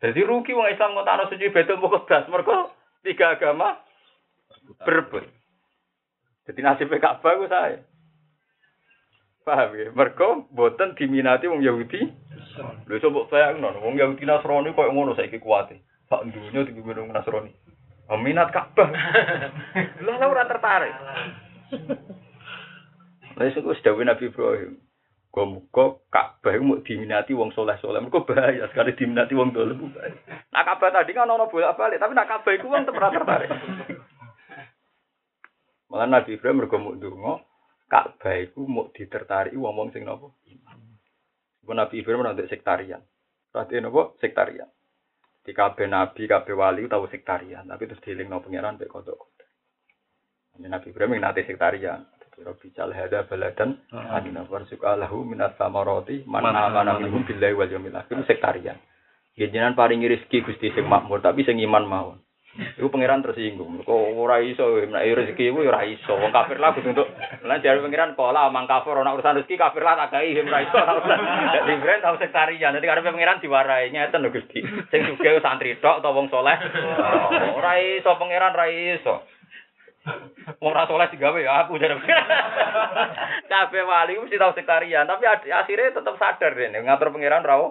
[0.00, 2.72] Jadi rugi wong Islam ngotakno suci Baitul Muqaddas mergo
[3.04, 3.76] tiga agama
[4.88, 5.28] berebut.
[6.48, 7.84] Jadi nasib Ka'bah ku saya.
[9.44, 9.88] Paham ya?
[9.92, 12.08] Mergo boten diminati wong Yahudi.
[12.58, 15.80] Lho coba bayangno wong Yahudi Nasrani koyo ngono saiki kuwate.
[16.10, 17.54] Sak dunya dipimpin wong Nasrani.
[18.10, 18.90] Minat Ka'bah.
[20.02, 20.90] Lah ora tertarik.
[23.38, 24.82] Lah iku wis dawuh Nabi Ibrahim.
[25.30, 28.02] Muga-muga Ka'bah mau diminati wong soleh-soleh.
[28.02, 29.94] Mergo bahaya sekali diminati wong dolim.
[30.50, 33.50] Nah Ka'bah tadi kan ono bolak-balik, tapi nak Ka'bah iku wong tetep tertarik.
[35.86, 37.34] Malah Nabi Ibrahim mergo mau ndonga
[37.86, 40.34] Ka'bah iku mau ditertarik wong-wong sing napa?
[40.50, 40.69] Ibu
[41.74, 43.02] Nabi Ibrahim ora sektarian.
[43.50, 44.14] Berarti napa?
[44.22, 44.68] Sektarian.
[45.40, 49.32] Di kabeh nabi, kabeh wali tahu sektarian, tapi terus dilingno pangeran mek kodok.
[50.60, 52.04] Nabi Ibrahim nate sektarian.
[52.40, 57.92] Rabbi jal hada baladan amina warzuqa lahu minas samarati man amana minhum billahi wal yawmil
[57.92, 58.80] akhir sektarian.
[59.36, 62.18] Jenengan paringi rezeki Gusti sing makmur tapi sing iman mawon.
[62.50, 63.78] Iku pangeran tersinggung.
[63.86, 66.18] Kok ora iso nek rezeki iku ora iso.
[66.18, 67.06] Wong kafir lah kudu untuk
[67.46, 70.78] lan jare pangeran pola mang kafir ana urusan rezeki kafir lah tak gawe ora iso.
[71.54, 72.74] Dadi brand tau sektarian.
[72.74, 74.66] Dadi karepe pangeran diwarai ngeten lho Gusti.
[74.90, 76.58] Sing sugih santri tok utawa wong saleh.
[77.54, 79.14] Ora iso pangeran ora iso.
[80.58, 82.02] Wong ora saleh digawe ya aku jare.
[83.46, 87.62] Kabeh wali mesti tau sektarian, tapi akhirnya tetap sadar dene ngatur pangeran ra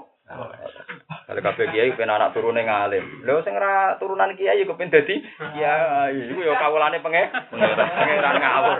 [1.29, 3.21] Kalau kabeh kiai pengen anak turune ngalim.
[3.21, 6.33] Lho sing ora turunan kiai kok pengen dadi kiai.
[6.33, 8.77] Iku ya kawulane penge pangeran ngawur.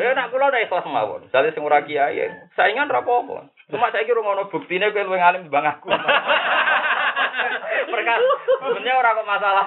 [0.00, 1.28] Ya nak kula nek ikhlas mawon.
[1.28, 2.24] Jale sing ora kiai
[2.56, 3.52] saingan ra apa-apa.
[3.68, 5.92] Cuma saiki ora ngono buktine kowe luwih ngalim timbang aku.
[7.92, 8.12] Mereka
[8.48, 9.66] sebenarnya orang kok masalah.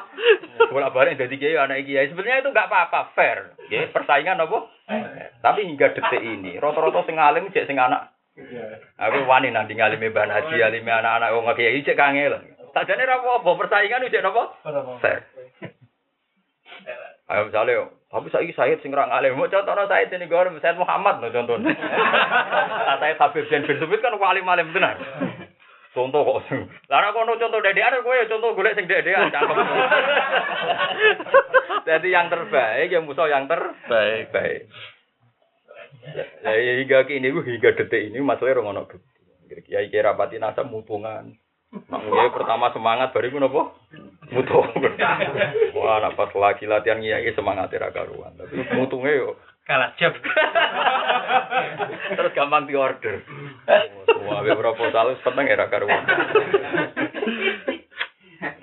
[0.74, 3.54] Bolak balik dari kiai anak kiai sebenarnya itu nggak apa-apa fair.
[3.70, 4.74] Ya, persaingan apa?
[5.46, 8.10] Tapi hingga detik ini rata-rata sing alim cek sing anak
[8.98, 12.34] Aku wani nanti ngalimi Mbah Haji, alimi anak-anak wong kiai cek kangen.
[12.74, 14.44] Sajane ra apa persaingan cek napa?
[15.02, 15.24] Fair.
[17.30, 19.38] Ayo misalnya, tapi saya Said sing ra ngalim.
[19.38, 21.78] Mau contohnya Said ini gue Said Muhammad no contohnya.
[23.00, 24.98] Saya Habib bin Bin kan wali malim benar.
[25.94, 26.50] Contoh kok.
[26.90, 29.58] Lah nek kono contoh dedean kowe ya contoh golek sing dedean cakep.
[31.90, 34.34] Jadi yang terbaik yang musuh yang terbaik.
[34.34, 34.66] Baik.
[36.44, 39.20] Ya, hingga kini hingga detik ini masalahnya orang ono bukti.
[39.66, 41.34] Kiai kira pati nasa mutungan.
[41.70, 43.78] Mak kiai pertama semangat baru gue nopo
[44.34, 44.58] mutu.
[45.78, 48.34] Wah, nak pas lagi latihan kiai semangat era karuan.
[48.38, 49.38] Tapi mutungnya yo
[49.70, 50.14] kalah jab.
[52.14, 53.22] Terus gampang diorder.
[54.26, 56.06] Wah, proposal seneng era karuan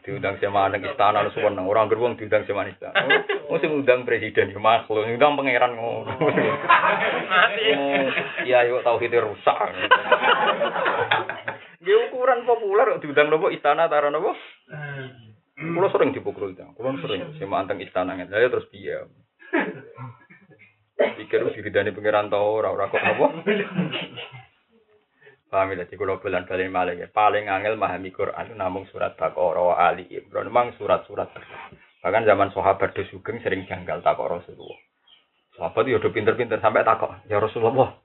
[0.06, 3.26] diundang sama anak istana lu suweneng orang gerbong diundang sama istana.
[3.50, 6.14] Oh sing undang presiden ya makhluk undang pangeran ngono.
[8.46, 9.58] Iya yuk tahu kita rusak.
[11.82, 14.30] Dia ukuran populer diundang nopo istana taruh nopo?
[15.56, 18.14] Kulo sering dipukul itu, kulo sering sama anteng istana.
[18.14, 19.10] Nggak, saya terus dia.
[20.96, 23.42] Pikir diridani pangeran tau ora ora kok nopo.
[25.56, 29.88] Paham ya, jadi kalau bulan balik malah ya, paling angel memahami Quran namun surat Baqarah,
[29.88, 31.32] Ali Imran, memang surat-surat
[32.04, 34.76] Bahkan zaman sahabat do sugeng sering janggal takok Rasulullah.
[35.56, 37.96] Sahabat ya udah pinter-pinter sampai takok, ya Rasulullah,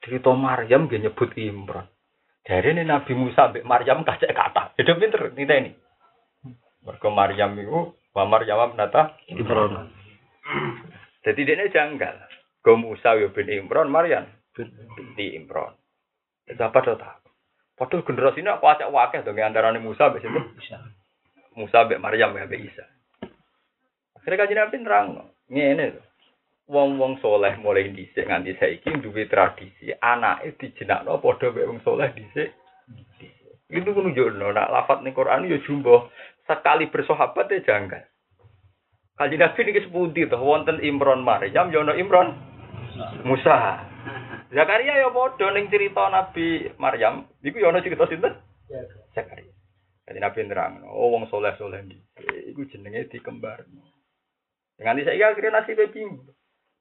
[0.00, 1.84] cerita Maryam dia nyebut Imran.
[2.40, 5.72] Dari ini Nabi Musa sampai Maryam kacek kata, ya udah pinter, ini ini.
[6.80, 9.92] Mereka Maryam itu, wa Maryam nata Imran.
[11.28, 12.24] Jadi dia ini janggal.
[12.64, 14.24] Go Musa ya bin Imran, Maryam
[14.56, 15.76] binti Imran.
[16.46, 17.26] Siapa do tak?
[17.76, 20.40] Padahal generasi ini aku acak wakil dong antara Musa sampai situ.
[21.58, 22.86] Musa sampai Maryam sampai Isa.
[24.16, 25.06] Akhirnya kajian Nabi nerang.
[25.52, 25.92] Ini
[26.66, 32.54] wong-wong soleh mulai dhisik nganti saiki duwe tradisi anake dijenakno padha mek wong soleh dhisik.
[33.66, 36.10] Itu menunjukno nak lafat ning Quran ya jumbo
[36.46, 38.02] sekali bersahabat ya janggal.
[39.20, 42.32] Kajian Nabi ini sepundi tuh wonten Imron Maryam ya Imron
[43.26, 43.84] Musa.
[44.56, 48.40] Zakaria ya padha ning cerita Nabi Maryam, iku ya ana cerita sinten?
[49.12, 49.52] Zakaria.
[50.08, 52.00] Jadi Nabi nerang, oh wong soleh-soleh iki,
[52.56, 53.84] iku jenenge dikembarno.
[54.80, 56.24] Dengan saya akhirnya nasibnya bingung.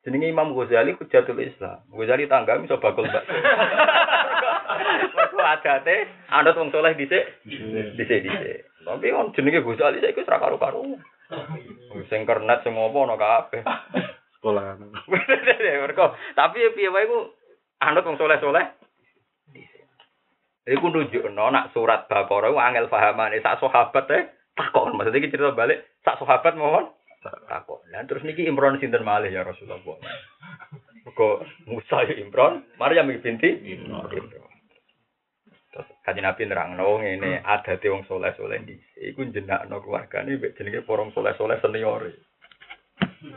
[0.08, 1.84] Jenenge Imam Ghazali Hujatul Islam.
[1.92, 3.26] Ghazali tangga iso bakul mbak.
[5.18, 7.44] Mergo adate anut wong soleh dhisik.
[8.00, 8.72] Dhisik dhisik.
[8.88, 10.86] Tapi on jenenge Ghazali saiki wis ra karo-karo.
[12.08, 13.66] Sing kernet sing ana kabeh.
[14.40, 14.80] Sekolah.
[16.40, 17.20] Tapi piye wae iku
[17.82, 18.66] anut wong soleh-soleh.
[20.66, 24.24] Iku nunjukno nak surat Baqarah ku angel pahamane sak sahabat eh
[24.58, 24.98] takon.
[24.98, 26.90] Maksudnya iki cerita balik sak sahabat mohon
[27.46, 27.86] takon.
[27.94, 29.78] Lah terus niki Imron sinten malih ya Rasulullah.
[31.06, 34.10] Kok Musa ya Imron, Maryam binti Imron.
[35.70, 41.14] Terus Kaji Nabi nerangno ngene adate wong soleh-soleh dhisik iku jenakno keluargane mbek jenenge porong
[41.14, 42.10] soleh-soleh senior.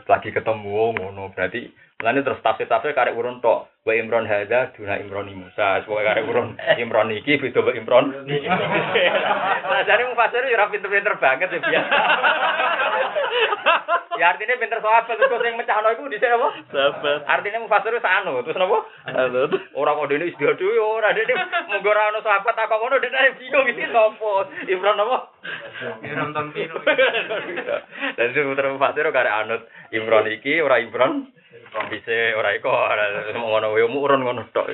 [0.09, 1.69] Lagi ketemu ngono berarti
[1.99, 3.67] Lalu terus tafsir-tafsir karek urun tok.
[3.83, 5.83] Wa Imron hadza duna Imron Musa.
[5.83, 8.23] Semoga karek urun Imron iki beda wa Imron.
[8.23, 11.95] Nah, jare mufasir ya pinter-pinter banget ya biasa.
[14.15, 16.47] ya artinya pinter sahabat terus sing mecahno iku dhisik apa?
[16.71, 17.19] Sahabat.
[17.27, 18.77] Artinya mufasir wis anu, terus napa?
[19.03, 19.41] Halo.
[19.75, 21.35] Ora kok dene istiadat dhewe ora dene
[21.67, 24.31] munggo ora ono sahabat tak kok ngono dene bingung iki sapa?
[24.71, 25.17] Imron apa?
[25.99, 26.79] Imron Tampiro.
[28.15, 31.27] Dan itu putra mufasir karek anut Imron iki ora Imron
[31.91, 34.71] bisa ora iko ora ngono wae urun ngono tok.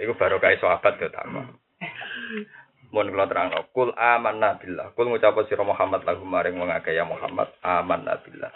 [0.00, 1.26] Iku baru kae sahabat yo tak.
[2.90, 4.90] Mun kula terangno, kul amanna billah.
[4.98, 8.50] Kul ngucap sira Muhammad lagu maring wong akeh ya Muhammad amanna billah.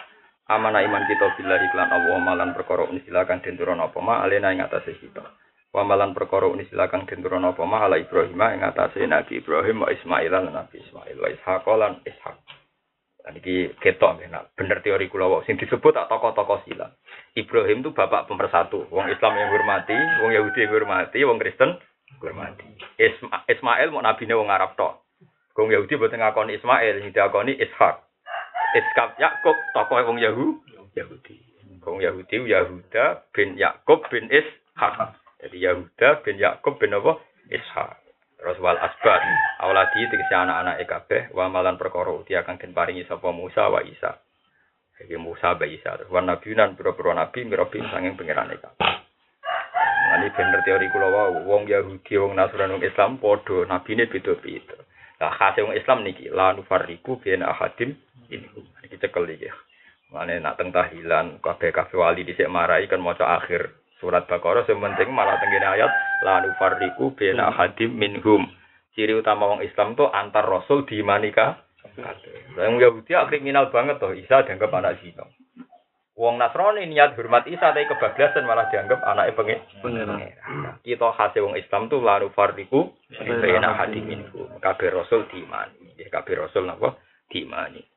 [0.45, 4.53] Amana iman kita billah iklan Allah malan perkara ini silakan den turun apa ma alena
[4.53, 5.25] ing atase kita.
[5.73, 9.81] Wa malan perkara ini silakan den turun apa ma ala Ibrahim ing atase Nabi Ibrahim
[9.81, 12.37] wa Ismail lan Nabi Ismail wa Ishaq lan Ishaq.
[13.25, 16.93] Dan ini ketok nah, bener teori kula wau sing disebut tak tokoh-tokoh silam.
[17.33, 21.73] Ibrahim itu bapak pemersatu, wong Islam yang hormati, wong Yahudi yang hormati, wong Kristen
[22.21, 22.69] hormati.
[23.01, 25.01] Isma, Ismail mau nabine wong Arab tok.
[25.57, 28.05] Wong Yahudi boten ngakoni Ismail, sing diakoni Ishak.
[28.77, 30.61] Ishak Yakub tokoh wong Yahu,
[30.93, 31.35] Yahudi.
[31.81, 35.17] Wong Yahudi Yahuda bin Yakub bin Ishak.
[35.41, 37.17] Jadi Yahuda bin Yakub bin apa?
[37.49, 38.04] Ishak.
[38.45, 39.25] Terus wal asbat,
[39.57, 44.21] awladi tegese anak-anak kabeh wa malan perkara uti akan den paringi sapa Musa wa Isa.
[45.01, 46.05] Iki Musa wa Isa.
[46.13, 49.01] Wa nabiunan pira-pira nabi mirabi sanging pangerane kabeh.
[50.21, 54.77] Ini bener teori kula wau, wong Yahudi, wong Nasrani, wong Islam padha nabine beda-beda.
[55.17, 57.97] Lah khase wong Islam niki la nufarriqu baina ahadim
[58.29, 58.45] ini.
[58.85, 59.49] Iki cekel iki.
[60.13, 65.11] Mane nak teng tahlilan kabeh-kabeh wali dhisik marai kan maca akhir surat Baqarah sing penting
[65.11, 65.91] malah tenggene ayat
[66.23, 68.47] la nufarriqu baina ahadim minhum.
[68.95, 71.63] Ciri utama wong Islam tuh antar rasul di manika.
[72.55, 75.23] Wong Yahudi kriminal banget toh, Isa dianggap anak zina.
[76.15, 79.59] Wong Nasrani niat hormat Isa tapi kebablasan malah dianggap anaknya pengen.
[79.83, 80.07] Pengen.
[80.79, 84.47] Kita khasnya wong Islam tuh lalu fardiku hadim minhum.
[84.63, 85.91] Kabeh rasul diimani.
[85.99, 86.95] Ya kabeh rasul napa?
[87.27, 87.94] Diimani.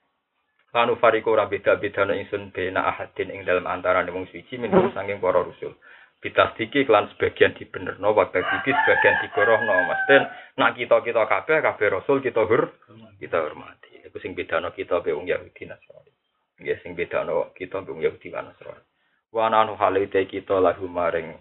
[0.68, 5.16] Lanu fariku ora beda-beda nek ingsun bena ahadin ing dalam antara wong suci minhum saking
[5.16, 5.72] para rasul.
[6.18, 10.26] Bitasdiki kelan sebagian dibenerno waktu iki sebagian digorohno Mas Den
[10.58, 12.74] nak kita kita kabeh kabeh rasul kita hur
[13.16, 14.02] kita hormati.
[14.04, 16.12] Iku sing bedano kita be wong Yahudi Nasrani.
[16.60, 18.84] Nggih sing bedano kita be wong Yahudi Nasrani.
[19.32, 21.32] Wa halite kita lahu maring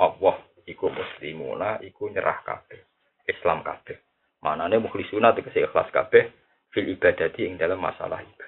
[0.00, 2.82] Allah iku muslimuna iku nyerah kabeh.
[3.30, 4.00] Islam kabeh.
[4.42, 6.34] Manane mukhlisuna tegese ikhlas kabeh
[6.74, 8.41] fil ibadati ing dalam masalah ibadah.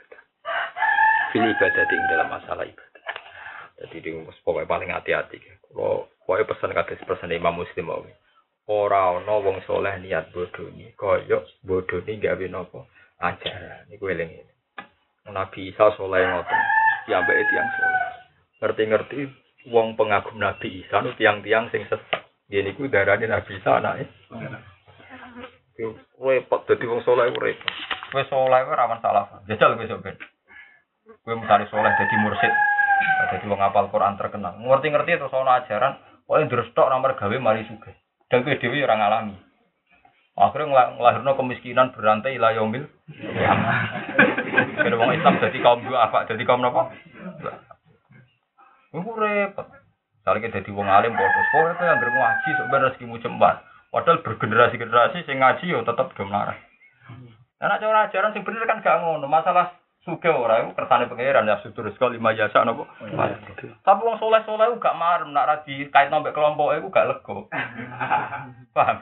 [1.34, 3.02] Fil ibadati ing dalam masalah ibadah.
[3.82, 4.10] Jadi di
[4.46, 5.42] pokoknya paling hati-hati.
[5.42, 8.14] Kalau pokoknya pesan kata pesan Imam Muslim wae.
[8.70, 12.86] Ora ana wong soleh niat bodoh ni, koyok bodoh ni gawe napa
[13.18, 13.82] ajaran.
[13.90, 14.52] Niku eling ini.
[15.26, 16.60] Nabi Isa soleh ngoten,
[17.10, 18.04] piyambake tiyang soleh.
[18.62, 19.18] Ngerti-ngerti
[19.74, 22.30] wong pengagum Nabi Isa nu tiang-tiang sing sesat.
[22.46, 24.06] Dia niku darane Nabi Isa anake.
[25.82, 27.74] Yo repot dadi wong soleh repot.
[28.14, 29.42] Kowe soleh ku rawan salah.
[29.50, 30.14] Jajal sok ben.
[31.24, 32.52] Kowe misalnya soleh dadi mursid,
[33.32, 34.60] dadi wong apal Quran terkenal.
[34.60, 35.96] Ngerti-ngerti terus ana ajaran,
[36.28, 37.96] pokoke ndrestok nomor gawe mari sugih.
[38.28, 39.36] Dan kowe dhewe ora ngalami.
[40.36, 43.78] Akhirnya ngelahirno kemiskinan berantai ila kiamah.
[44.84, 46.28] Kene wong Islam dadi kaum dua apa?
[46.28, 46.92] Dadi kaum napa?
[48.92, 49.66] Iku repot.
[50.20, 53.64] Misalnya dadi wong alim padha, kowe kowe anggere ngaji ben rezekimu jembar.
[53.88, 55.94] Padahal bergenerasi-generasi sing ngaji yo do
[56.26, 56.58] melarat.
[57.62, 59.24] Nah, nek cara ajaran sing bener kan gak ngono.
[59.30, 62.84] Masalah suge ora iku kersane pangeran ya sudur sekali lima jasa napa.
[63.80, 67.36] Tapi wong soleh-soleh gak marem nak ra dikait nombek kelompok iku gak lega.
[68.76, 69.00] Paham?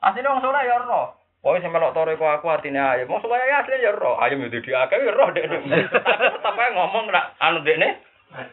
[0.00, 1.12] Asline wong soleh ya ora.
[1.38, 3.12] Pokoke sing melok tore aku artine ayam.
[3.12, 4.12] Wong soleh ya asline ya ora.
[4.24, 5.56] Ayam yo di akeh ya ora dekne.
[5.92, 8.00] Tetep ae ngomong nak anu dekne.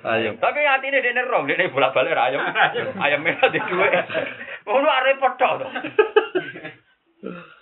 [0.04, 0.36] Ayo.
[0.40, 2.44] Tapi atine dekne ora, dekne bolak-balik ra ayam.
[3.00, 3.90] Ayam merah di duwe.
[4.68, 5.64] Ngono arep repot tok.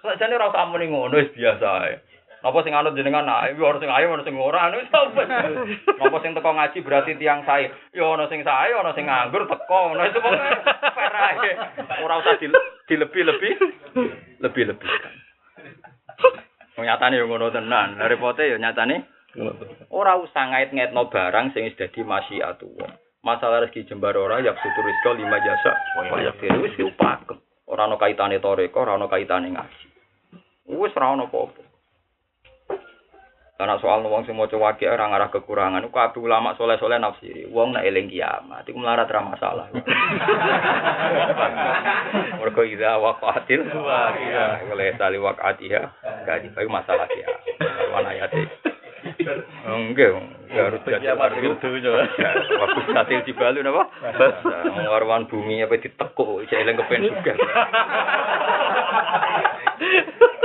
[0.04, 2.13] Sajane ora usah muni ngono wis biasa ae.
[2.44, 4.84] Napa sing anut jenengan ae, ora sing ayo, ora sing ora, anu.
[5.96, 7.72] Napa sing teko ngaji berarti tiang sae.
[7.96, 11.56] Ya ana sing sae, ana sing nganggur teko, ngono itu pokoke fair.
[12.04, 12.52] Ora usah di,
[12.92, 13.54] dilebih-lebih,
[14.44, 14.92] lebih-lebih.
[16.84, 17.96] Nyatane yo ngono tenan.
[17.96, 19.08] Lah repote yo nyatane
[19.88, 22.92] ora usah ngait-ngaitno barang sing wis dadi masyiatullah.
[23.24, 25.80] Masalah rezeki jembar ora ya sutur rizqa lima jasa.
[25.96, 27.40] Kaya wis upakem.
[27.72, 29.86] Ora ana kaitane toreko, ora ana kaitane ngaji.
[30.76, 31.63] Wis ora ana apa-apa.
[33.64, 37.48] Karena soal wong sing maca wakil ora ngarah kekurangan, iku kabeh ulama soleh-soleh nafsiri.
[37.48, 39.72] Wong nek eling kiamat iku melarat ra masalah.
[42.44, 44.68] Mergo ida waqatil waqiah.
[44.68, 45.80] Oleh tali waqatiha,
[46.28, 47.32] gak iku masalah ya.
[47.96, 48.52] Wan ayate.
[49.64, 51.56] Enggak, enggak harus jadi ardu.
[52.60, 53.88] Waktu satil jibalu napa?
[54.92, 57.34] Warwan bumi apa ditekuk, cek eling kepen juga.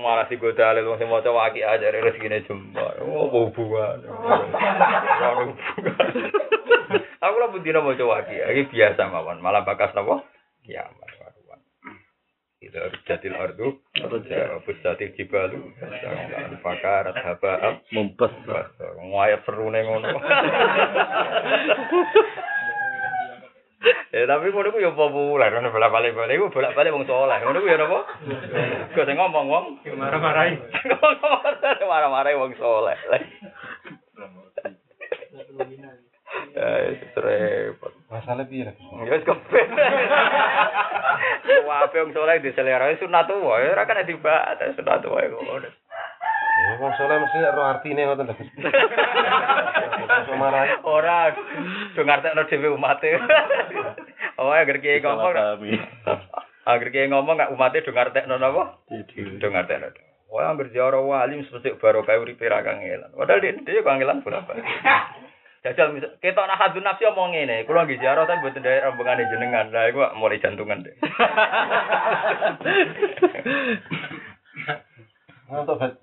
[0.00, 2.98] malah si gue dalil wong sing maca waki aja rezekine jembar.
[3.04, 4.00] Oh, hubungan.
[4.10, 6.10] Ora hubungan.
[7.20, 10.24] Aku lah bendina maca waki, iki biasa mawon, malah bakas napa?
[10.64, 11.60] Kiamat karuan.
[12.60, 13.76] Itu jatil ardu,
[14.80, 15.60] jatil jibalu,
[16.64, 18.32] fakarat haba Mumpes.
[19.00, 20.08] Ngayat seru ngono.
[24.12, 27.38] Ya tapi ngono ku ya populer, ngono bolak-balik balik iku bolak-balik wong saleh.
[27.40, 28.00] Ngono ku ya napa?
[28.92, 30.58] Kok sing ngomong wong Marah-marahi.
[31.90, 32.98] marah-marah wong saleh.
[36.50, 36.66] Ya,
[37.16, 37.92] repot.
[38.10, 38.68] Masalah piye?
[38.68, 39.68] Ya wis kepen.
[41.64, 45.70] Wae wong saleh diselera sunat wae, ora kan dibahas sunat wae ngono.
[46.60, 48.34] Ya wong saleh mesti ro artine ngoten lho.
[50.34, 50.74] Marahi.
[50.84, 51.34] Ora
[51.94, 53.10] do ngartekno dhewe umate.
[54.40, 55.36] Oh, agar kiai ngomong.
[56.64, 58.80] Agar kiai ngomong gak umate do ngartekno napa?
[58.88, 59.92] Do ngartekno.
[60.30, 63.10] Wah, anggere ziarah wali mesti barokah uripe ra kangelan.
[63.18, 64.62] Padahal dia dia kangelan bolak-balik.
[65.66, 69.28] Jajal misal ketok nak hadun nafsi omong ngene, kula nggih ziarah tapi mboten ndek rombongane
[69.28, 69.68] jenengan.
[69.68, 70.96] Lah iku mulai jantungan deh.
[75.50, 75.96] Untuk Eh,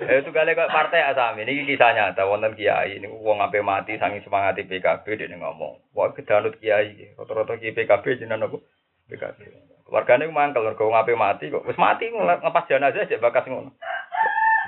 [0.00, 2.24] itu kali kok partai asami ini kisah nyata.
[2.24, 7.60] Wonten kiai ini wong ape mati sangi semangat PKB dia ngomong wah kedanut kiai rata-rata
[7.60, 8.64] kiai PKB jenengan aku
[9.12, 9.38] PKB
[9.84, 11.64] keluargane ku mangkel mergo wong ape mati kok?
[11.68, 13.76] Wis mati ngepas jenazah aja bakas ngono.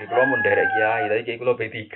[0.01, 1.81] Di kulo mun derek kiai tapi kiai kulo B3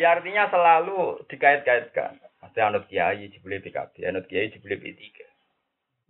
[0.00, 2.22] ya artinya selalu dikait-kaitkan.
[2.38, 5.02] Pasti anut kiai jebule PKB anut kiai jebule B3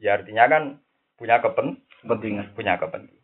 [0.00, 0.80] ya artinya kan
[1.20, 2.56] punya kepen Kepentingan.
[2.56, 3.19] punya kepentingan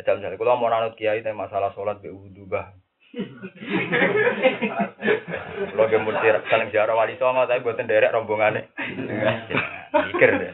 [0.00, 2.72] Jajal misalnya, kalau mau nanut kiai tentang masalah sholat be wudhu bah.
[5.76, 8.64] Kalau dia mesti saling jarak wali songo, tapi buatan derek rombongannya.
[9.92, 10.52] Mikir deh.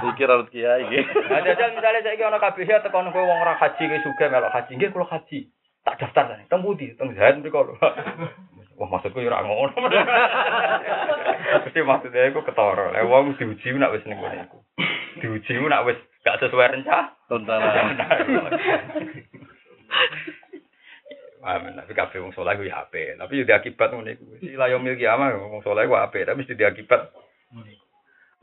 [0.00, 0.88] Pikir harus kiai.
[1.04, 4.54] Nah, jajal misalnya saya kira orang ya tekan kowe wong ora haji kowe juga melok
[4.56, 5.52] haji, nggih kula haji.
[5.84, 7.74] Tak daftar teng pundi, teng Zaid mriko lho.
[8.80, 9.74] Wah maksudku ya ora ngono.
[11.66, 12.94] Mesti maksudnya iku ketara.
[12.94, 14.64] Lah wong diuji nak wis ning ngene iku.
[15.20, 17.14] Diuji nak wis gak sesuai rencana.
[17.26, 17.98] Tontonan.
[21.42, 24.38] Amin, tapi kabeh wong saleh ku ya apik, tapi yo diakibat ngene iku.
[24.38, 27.10] Sila yo milki ama wong saleh ku apik, tapi mesti diakibat.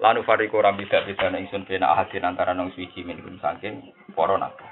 [0.03, 4.68] Lanu fariku rambi beda ingsun bena ahadin antara nang suci min saking para nabi.